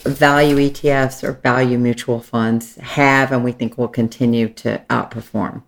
Value 0.00 0.56
ETFs 0.56 1.22
or 1.22 1.34
value 1.34 1.78
mutual 1.78 2.18
funds 2.18 2.74
have 2.74 3.30
and 3.30 3.44
we 3.44 3.52
think 3.52 3.78
will 3.78 3.86
continue 3.86 4.48
to 4.48 4.82
outperform. 4.90 5.62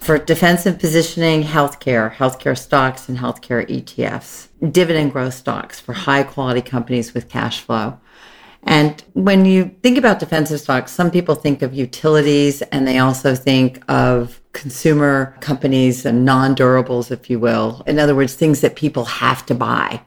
For 0.00 0.16
defensive 0.16 0.78
positioning, 0.78 1.42
healthcare, 1.42 2.14
healthcare 2.14 2.56
stocks, 2.56 3.06
and 3.06 3.18
healthcare 3.18 3.68
ETFs. 3.68 4.48
Dividend 4.72 5.12
growth 5.12 5.34
stocks 5.34 5.78
for 5.78 5.92
high 5.92 6.22
quality 6.22 6.62
companies 6.62 7.12
with 7.12 7.28
cash 7.28 7.60
flow. 7.60 7.98
And 8.64 9.02
when 9.14 9.44
you 9.44 9.74
think 9.82 9.98
about 9.98 10.20
defensive 10.20 10.60
stocks, 10.60 10.92
some 10.92 11.10
people 11.10 11.34
think 11.34 11.62
of 11.62 11.74
utilities 11.74 12.62
and 12.62 12.86
they 12.86 12.98
also 12.98 13.34
think 13.34 13.82
of 13.90 14.40
consumer 14.52 15.36
companies 15.40 16.06
and 16.06 16.24
non 16.24 16.54
durables, 16.54 17.10
if 17.10 17.28
you 17.28 17.40
will. 17.40 17.82
In 17.86 17.98
other 17.98 18.14
words, 18.14 18.34
things 18.34 18.60
that 18.60 18.76
people 18.76 19.04
have 19.04 19.44
to 19.46 19.54
buy 19.54 20.00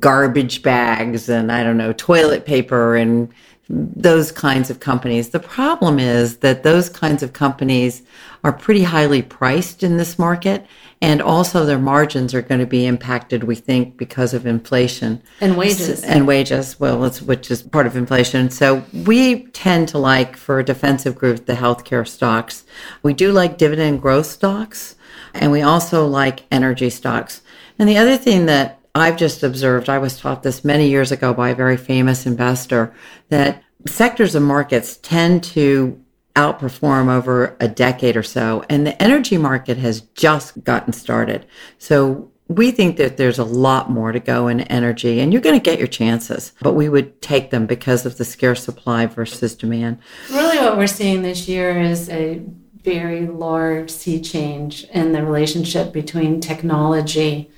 garbage 0.00 0.62
bags 0.62 1.28
and 1.28 1.52
I 1.52 1.62
don't 1.62 1.76
know, 1.76 1.92
toilet 1.92 2.46
paper 2.46 2.96
and 2.96 3.28
those 3.68 4.32
kinds 4.32 4.70
of 4.70 4.80
companies. 4.80 5.28
The 5.30 5.40
problem 5.40 5.98
is 5.98 6.38
that 6.38 6.62
those 6.62 6.88
kinds 6.88 7.22
of 7.22 7.34
companies 7.34 8.02
are 8.42 8.52
pretty 8.52 8.84
highly 8.84 9.20
priced 9.20 9.82
in 9.82 9.98
this 9.98 10.18
market. 10.18 10.66
And 11.00 11.20
also 11.22 11.64
their 11.64 11.78
margins 11.78 12.34
are 12.34 12.42
going 12.42 12.60
to 12.60 12.66
be 12.66 12.86
impacted, 12.86 13.44
we 13.44 13.54
think, 13.54 13.96
because 13.96 14.34
of 14.34 14.46
inflation. 14.46 15.22
And 15.40 15.56
wages. 15.56 16.02
And 16.02 16.26
wages, 16.26 16.80
well, 16.80 16.98
which 16.98 17.50
is 17.50 17.62
part 17.62 17.86
of 17.86 17.96
inflation. 17.96 18.50
So 18.50 18.84
we 18.92 19.44
tend 19.48 19.88
to 19.88 19.98
like, 19.98 20.36
for 20.36 20.58
a 20.58 20.64
defensive 20.64 21.14
group, 21.14 21.46
the 21.46 21.52
healthcare 21.52 22.08
stocks. 22.08 22.64
We 23.02 23.12
do 23.12 23.32
like 23.32 23.58
dividend 23.58 24.02
growth 24.02 24.26
stocks. 24.26 24.96
And 25.34 25.52
we 25.52 25.62
also 25.62 26.06
like 26.06 26.44
energy 26.50 26.90
stocks. 26.90 27.42
And 27.78 27.88
the 27.88 27.98
other 27.98 28.16
thing 28.16 28.46
that 28.46 28.77
I've 28.94 29.16
just 29.16 29.42
observed, 29.42 29.88
I 29.88 29.98
was 29.98 30.18
taught 30.18 30.42
this 30.42 30.64
many 30.64 30.88
years 30.88 31.12
ago 31.12 31.32
by 31.32 31.50
a 31.50 31.54
very 31.54 31.76
famous 31.76 32.26
investor, 32.26 32.92
that 33.28 33.62
sectors 33.86 34.34
of 34.34 34.42
markets 34.42 34.96
tend 34.96 35.44
to 35.44 36.02
outperform 36.34 37.08
over 37.08 37.56
a 37.60 37.68
decade 37.68 38.16
or 38.16 38.22
so. 38.22 38.64
And 38.68 38.86
the 38.86 39.00
energy 39.02 39.36
market 39.36 39.76
has 39.78 40.00
just 40.00 40.62
gotten 40.64 40.92
started. 40.92 41.46
So 41.78 42.30
we 42.48 42.70
think 42.70 42.96
that 42.96 43.16
there's 43.16 43.38
a 43.38 43.44
lot 43.44 43.90
more 43.90 44.12
to 44.12 44.20
go 44.20 44.48
in 44.48 44.60
energy 44.62 45.20
and 45.20 45.32
you're 45.32 45.42
going 45.42 45.58
to 45.58 45.62
get 45.62 45.78
your 45.78 45.88
chances, 45.88 46.52
but 46.60 46.72
we 46.74 46.88
would 46.88 47.20
take 47.20 47.50
them 47.50 47.66
because 47.66 48.06
of 48.06 48.16
the 48.16 48.24
scarce 48.24 48.64
supply 48.64 49.06
versus 49.06 49.54
demand. 49.54 49.98
Really, 50.30 50.58
what 50.58 50.78
we're 50.78 50.86
seeing 50.86 51.22
this 51.22 51.46
year 51.46 51.78
is 51.78 52.08
a 52.08 52.42
very 52.82 53.26
large 53.26 53.90
sea 53.90 54.20
change 54.20 54.84
in 54.84 55.12
the 55.12 55.22
relationship 55.22 55.92
between 55.92 56.40
technology 56.40 57.50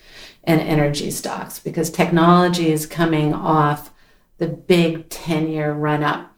and 0.45 0.61
energy 0.61 1.11
stocks 1.11 1.59
because 1.59 1.91
technology 1.91 2.73
is 2.73 2.87
coming 2.87 3.35
off 3.35 3.93
the 4.39 4.49
big 4.49 5.09
10 5.11 5.49
year 5.49 5.73
run 5.73 6.03
up 6.03 6.31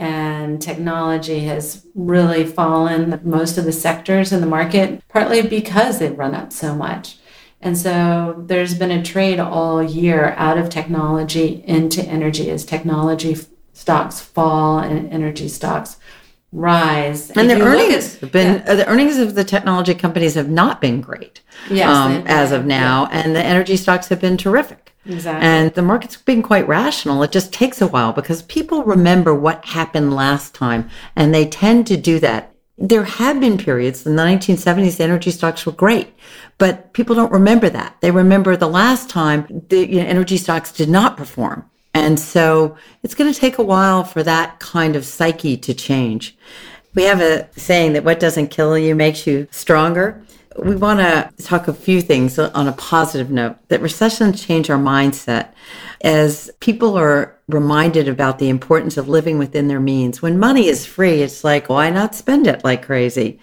and 0.00 0.62
technology 0.62 1.40
has 1.40 1.86
really 1.94 2.44
fallen 2.44 3.20
most 3.22 3.58
of 3.58 3.66
the 3.66 3.72
sectors 3.72 4.32
in 4.32 4.40
the 4.40 4.46
market, 4.46 5.02
partly 5.08 5.42
because 5.42 5.98
they've 5.98 6.18
run 6.18 6.34
up 6.34 6.52
so 6.52 6.74
much. 6.74 7.18
And 7.60 7.76
so 7.76 8.42
there's 8.46 8.72
been 8.72 8.90
a 8.90 9.02
trade 9.02 9.38
all 9.38 9.82
year 9.82 10.32
out 10.38 10.56
of 10.56 10.70
technology 10.70 11.62
into 11.66 12.02
energy 12.04 12.50
as 12.50 12.64
technology 12.64 13.36
stocks 13.74 14.20
fall 14.20 14.78
and 14.78 15.12
energy 15.12 15.48
stocks 15.48 15.98
rise. 16.52 17.30
And 17.30 17.48
the 17.48 17.60
earnings 17.60 18.16
at- 18.16 18.20
have 18.20 18.32
been 18.32 18.56
yeah. 18.56 18.72
uh, 18.72 18.74
the 18.76 18.86
earnings 18.88 19.18
of 19.18 19.34
the 19.34 19.44
technology 19.44 19.94
companies 19.94 20.34
have 20.34 20.50
not 20.50 20.80
been 20.80 21.00
great 21.00 21.40
Yes, 21.70 21.88
um, 21.88 22.24
as 22.26 22.52
of 22.52 22.66
now, 22.66 23.06
and 23.12 23.34
the 23.36 23.44
energy 23.44 23.76
stocks 23.76 24.08
have 24.08 24.20
been 24.20 24.36
terrific. 24.36 24.92
Exactly. 25.06 25.46
And 25.46 25.72
the 25.74 25.82
market's 25.82 26.16
been 26.16 26.42
quite 26.42 26.68
rational. 26.68 27.22
It 27.22 27.32
just 27.32 27.52
takes 27.52 27.80
a 27.80 27.86
while 27.86 28.12
because 28.12 28.42
people 28.42 28.84
remember 28.84 29.34
what 29.34 29.64
happened 29.64 30.14
last 30.14 30.54
time, 30.54 30.90
and 31.16 31.32
they 31.34 31.46
tend 31.46 31.86
to 31.86 31.96
do 31.96 32.18
that. 32.20 32.54
There 32.76 33.04
have 33.04 33.40
been 33.40 33.58
periods 33.58 34.06
in 34.06 34.16
the 34.16 34.22
1970s, 34.22 34.96
the 34.96 35.04
energy 35.04 35.30
stocks 35.30 35.66
were 35.66 35.72
great, 35.72 36.14
but 36.56 36.92
people 36.94 37.14
don't 37.14 37.32
remember 37.32 37.68
that. 37.68 37.96
They 38.00 38.10
remember 38.10 38.56
the 38.56 38.68
last 38.68 39.10
time 39.10 39.64
the 39.68 39.86
you 39.86 40.00
know, 40.00 40.06
energy 40.06 40.38
stocks 40.38 40.72
did 40.72 40.88
not 40.88 41.16
perform. 41.16 41.70
And 42.00 42.18
so 42.18 42.76
it's 43.02 43.14
going 43.14 43.30
to 43.30 43.38
take 43.38 43.58
a 43.58 43.62
while 43.62 44.04
for 44.04 44.22
that 44.22 44.58
kind 44.58 44.96
of 44.96 45.04
psyche 45.04 45.58
to 45.58 45.74
change. 45.74 46.34
We 46.94 47.02
have 47.02 47.20
a 47.20 47.46
saying 47.58 47.92
that 47.92 48.04
what 48.04 48.18
doesn't 48.18 48.48
kill 48.48 48.78
you 48.78 48.94
makes 48.94 49.26
you 49.26 49.46
stronger. 49.50 50.24
We 50.58 50.76
want 50.76 51.00
to 51.00 51.30
talk 51.44 51.68
a 51.68 51.74
few 51.74 52.00
things 52.00 52.38
on 52.38 52.66
a 52.66 52.72
positive 52.72 53.30
note 53.30 53.56
that 53.68 53.82
recessions 53.82 54.42
change 54.42 54.70
our 54.70 54.78
mindset 54.78 55.52
as 56.00 56.50
people 56.60 56.96
are 56.96 57.36
reminded 57.48 58.08
about 58.08 58.38
the 58.38 58.48
importance 58.48 58.96
of 58.96 59.06
living 59.06 59.38
within 59.38 59.68
their 59.68 59.78
means. 59.78 60.22
When 60.22 60.38
money 60.38 60.68
is 60.68 60.86
free, 60.86 61.20
it's 61.20 61.44
like, 61.44 61.68
why 61.68 61.90
not 61.90 62.14
spend 62.14 62.46
it 62.46 62.64
like 62.64 62.86
crazy? 62.86 63.40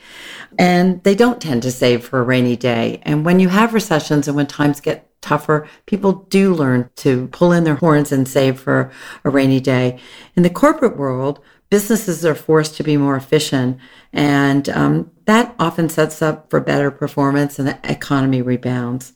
And 0.57 1.03
they 1.03 1.13
don't 1.13 1.39
tend 1.39 1.61
to 1.61 1.71
save 1.71 2.03
for 2.03 2.19
a 2.19 2.23
rainy 2.23 2.55
day. 2.55 3.01
And 3.03 3.23
when 3.23 3.39
you 3.39 3.49
have 3.49 3.75
recessions 3.75 4.27
and 4.27 4.35
when 4.35 4.47
times 4.47 4.81
get 4.81 5.06
tougher, 5.21 5.67
people 5.86 6.25
do 6.30 6.53
learn 6.53 6.89
to 6.97 7.27
pull 7.27 7.51
in 7.51 7.63
their 7.63 7.75
horns 7.75 8.12
and 8.12 8.27
save 8.27 8.60
for 8.60 8.91
a 9.23 9.30
rainy 9.30 9.60
day. 9.60 9.99
In 10.36 10.43
the 10.43 10.49
corporate 10.49 10.97
world, 10.97 11.39
businesses 11.69 12.25
are 12.25 12.36
forced 12.36 12.75
to 12.77 12.84
be 12.84 12.97
more 12.97 13.15
efficient, 13.15 13.77
and 14.13 14.69
um, 14.69 15.12
that 15.25 15.56
often 15.60 15.89
sets 15.89 16.21
up 16.21 16.49
for 16.49 16.60
better 16.60 16.91
performance 16.91 17.60
and 17.60 17.67
the 17.67 17.80
economy 17.84 18.41
rebounds. 18.41 19.13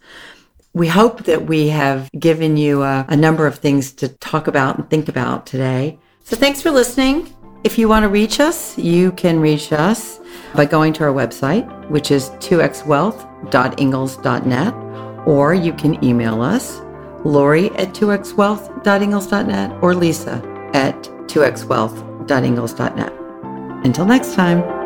We 0.73 0.87
hope 0.87 1.23
that 1.23 1.47
we 1.47 1.69
have 1.69 2.09
given 2.17 2.57
you 2.57 2.83
a, 2.83 3.05
a 3.09 3.15
number 3.15 3.45
of 3.45 3.59
things 3.59 3.91
to 3.93 4.07
talk 4.07 4.47
about 4.47 4.77
and 4.77 4.89
think 4.89 5.09
about 5.09 5.45
today. 5.45 5.99
So 6.23 6.37
thanks 6.37 6.61
for 6.61 6.71
listening. 6.71 7.33
If 7.63 7.77
you 7.77 7.87
want 7.87 8.03
to 8.03 8.09
reach 8.09 8.39
us, 8.39 8.75
you 8.77 9.11
can 9.11 9.39
reach 9.39 9.71
us 9.71 10.19
by 10.55 10.65
going 10.65 10.93
to 10.93 11.03
our 11.03 11.13
website, 11.13 11.89
which 11.89 12.09
is 12.09 12.31
2xwealth.ingalls.net, 12.31 14.73
or 15.25 15.53
you 15.53 15.73
can 15.73 16.03
email 16.03 16.41
us, 16.41 16.81
Lori 17.23 17.69
at 17.75 17.93
2xwealth.ingalls.net 17.93 19.83
or 19.83 19.93
Lisa 19.93 20.41
at 20.73 20.95
2xwealth.ingalls.net. 21.03 23.13
Until 23.85 24.05
next 24.05 24.33
time. 24.33 24.80